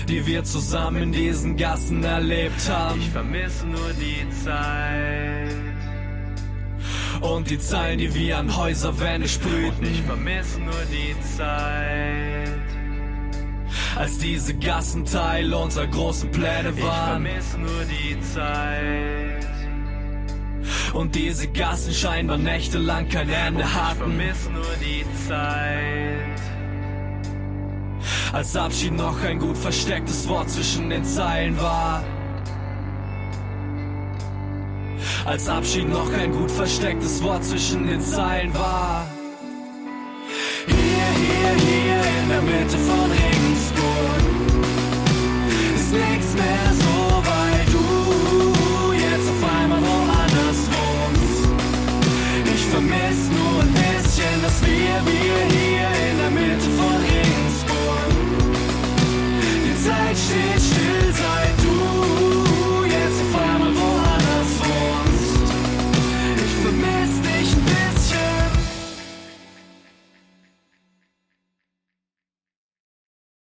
[0.09, 3.01] die wir zusammen in diesen Gassen erlebt haben.
[3.01, 5.51] Ich vermisse nur die Zeit.
[7.21, 9.85] Und die Zeilen, die wir an Häuserwände sprühten.
[9.85, 12.61] Ich vermisse nur die Zeit.
[13.97, 17.27] Als diese Gassen Teil unserer großen Pläne waren.
[17.27, 19.34] Ich vermisse nur die Zeit.
[20.95, 23.99] Und diese Gassen scheinbar nächtelang kein Ende hatten.
[23.99, 26.41] Ich vermisse nur die Zeit.
[28.33, 32.05] Als Abschied noch ein gut verstecktes Wort zwischen den Zeilen war.
[35.25, 39.07] Als Abschied noch ein gut verstecktes Wort zwischen den Zeilen war.
[40.67, 43.85] Hier, hier, hier in der Mitte von Regensburg
[45.77, 47.44] ist nichts mehr so,
[52.75, 58.11] vermisst nur ein bisschen, dass wir, wir hier in der Mitte von Regensburg.
[59.65, 60.64] Die Zeit steht